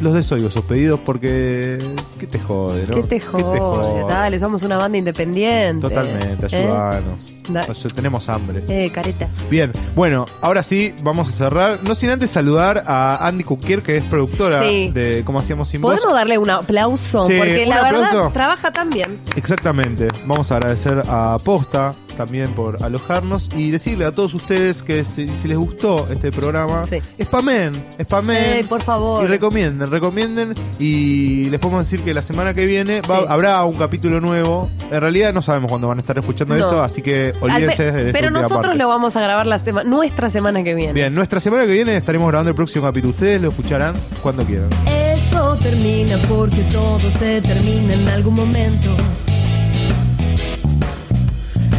los 0.04 0.14
desoigo 0.14 0.48
esos 0.48 0.62
pedidos 0.62 1.00
porque. 1.00 1.78
¿Qué 2.20 2.26
te 2.26 2.38
jode, 2.38 2.86
no? 2.86 2.94
¿Qué 2.94 3.02
te 3.02 3.20
jode? 3.20 4.04
Dale, 4.08 4.38
somos 4.38 4.62
una 4.62 4.76
banda 4.76 4.98
independiente. 4.98 5.88
Totalmente, 5.88 6.46
¿Eh? 6.52 7.33
Da- 7.48 7.66
Tenemos 7.94 8.28
hambre. 8.28 8.64
Eh, 8.68 8.90
careta. 8.90 9.28
Bien, 9.50 9.70
bueno, 9.94 10.24
ahora 10.40 10.62
sí, 10.62 10.94
vamos 11.02 11.28
a 11.28 11.32
cerrar. 11.32 11.78
No 11.86 11.94
sin 11.94 12.10
antes 12.10 12.30
saludar 12.30 12.84
a 12.86 13.26
Andy 13.26 13.44
Cuquier, 13.44 13.82
que 13.82 13.96
es 13.98 14.04
productora 14.04 14.66
Sí. 14.68 14.90
de 14.92 15.22
Cómo 15.24 15.40
Hacíamos 15.40 15.68
Sin 15.68 15.80
Voz. 15.82 15.94
¿Podemos 15.96 16.14
darle 16.14 16.38
un 16.38 16.50
aplauso? 16.50 17.26
Sí, 17.26 17.34
Porque 17.36 17.64
un 17.64 17.68
la 17.68 17.82
verdad 17.82 18.30
trabaja 18.32 18.72
tan 18.72 18.90
bien. 18.90 19.18
Exactamente. 19.36 20.08
Vamos 20.26 20.50
a 20.52 20.56
agradecer 20.56 21.02
a 21.08 21.36
Posta 21.44 21.94
también 22.16 22.52
por 22.52 22.80
alojarnos 22.82 23.48
y 23.56 23.70
decirle 23.72 24.04
a 24.04 24.12
todos 24.12 24.34
ustedes 24.34 24.84
que 24.84 25.02
si, 25.02 25.26
si 25.26 25.48
les 25.48 25.58
gustó 25.58 26.06
este 26.12 26.30
programa, 26.30 26.86
Sí. 26.86 27.00
spamen, 27.24 27.72
spamen. 28.02 28.36
Eh, 28.60 28.64
por 28.68 28.82
favor. 28.82 29.24
Y 29.24 29.26
recomienden, 29.26 29.90
recomienden. 29.90 30.54
Y 30.78 31.46
les 31.50 31.58
podemos 31.58 31.84
decir 31.84 32.04
que 32.04 32.14
la 32.14 32.22
semana 32.22 32.54
que 32.54 32.66
viene 32.66 33.00
va- 33.02 33.18
Sí. 33.20 33.24
habrá 33.28 33.64
un 33.64 33.74
capítulo 33.74 34.20
nuevo. 34.20 34.70
En 34.92 35.00
realidad 35.00 35.34
no 35.34 35.42
sabemos 35.42 35.68
cuándo 35.70 35.88
van 35.88 35.98
a 35.98 36.00
estar 36.02 36.16
escuchando 36.16 36.54
No. 36.54 36.64
esto, 36.64 36.82
así 36.84 37.02
que 37.02 37.32
olvídense 37.40 37.84
pe- 37.84 38.04
de 38.04 38.12
Pero 38.12 38.30
nosotros 38.30 38.62
parte. 38.62 38.78
lo 38.78 38.88
vamos 38.88 39.16
a 39.16 39.20
grabar 39.20 39.46
la 39.46 39.58
sema- 39.58 39.84
nuestra 39.84 40.30
semana 40.30 40.62
que 40.62 40.74
viene. 40.74 40.92
Bien, 40.92 41.14
nuestra 41.14 41.40
semana 41.40 41.64
que 41.66 41.72
viene 41.72 41.96
estaremos 41.96 42.28
grabando 42.28 42.50
el 42.50 42.56
próximo 42.56 42.84
capítulo. 42.86 43.10
Ustedes 43.12 43.40
lo 43.42 43.48
escucharán 43.50 43.94
cuando 44.22 44.44
quieran. 44.44 44.68
Esto 44.86 45.56
termina 45.62 46.16
porque 46.28 46.62
todo 46.72 47.00
se 47.18 47.40
termina 47.42 47.94
en 47.94 48.08
algún 48.08 48.34
momento. 48.34 48.94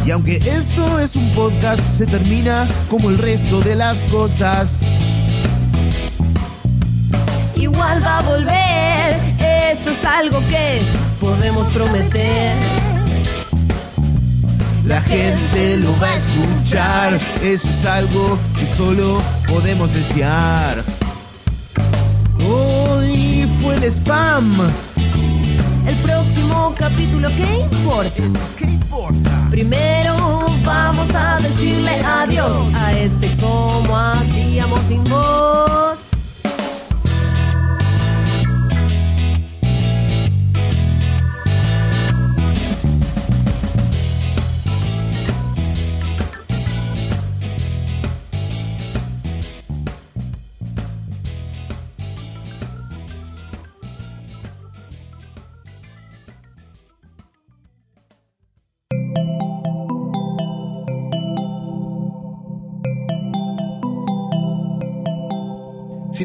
Y 0.04 0.10
aunque 0.12 0.36
esto 0.36 1.00
es 1.00 1.16
un 1.16 1.28
podcast, 1.34 1.80
se 1.80 2.06
termina 2.06 2.68
como 2.88 3.10
el 3.10 3.18
resto 3.18 3.60
de 3.60 3.74
las 3.74 4.04
cosas. 4.04 4.78
Igual 7.56 8.04
va 8.04 8.18
a 8.18 8.22
volver, 8.22 9.16
eso 9.72 9.90
es 9.90 10.04
algo 10.04 10.38
que 10.48 10.82
podemos 11.20 11.66
prometer. 11.72 12.54
La 14.86 15.00
gente 15.00 15.78
lo 15.78 15.98
va 15.98 16.06
a 16.06 16.14
escuchar, 16.14 17.20
eso 17.42 17.68
es 17.68 17.84
algo 17.84 18.38
que 18.56 18.64
solo 18.64 19.18
podemos 19.48 19.92
desear. 19.92 20.84
Hoy 22.48 23.50
fue 23.60 23.80
de 23.80 23.90
spam. 23.90 24.70
El 25.88 25.96
próximo 25.96 26.72
capítulo, 26.78 27.28
¿qué 27.30 27.66
importa? 27.68 28.22
¿Qué 28.56 28.64
importa? 28.64 29.48
Primero 29.50 30.46
vamos 30.64 31.12
a 31.12 31.40
decirle 31.40 32.00
adiós 32.04 32.72
a 32.72 32.92
este 32.92 33.36
como 33.38 33.98
hacíamos 33.98 34.80
sin 34.82 35.02
voz. 35.02 35.95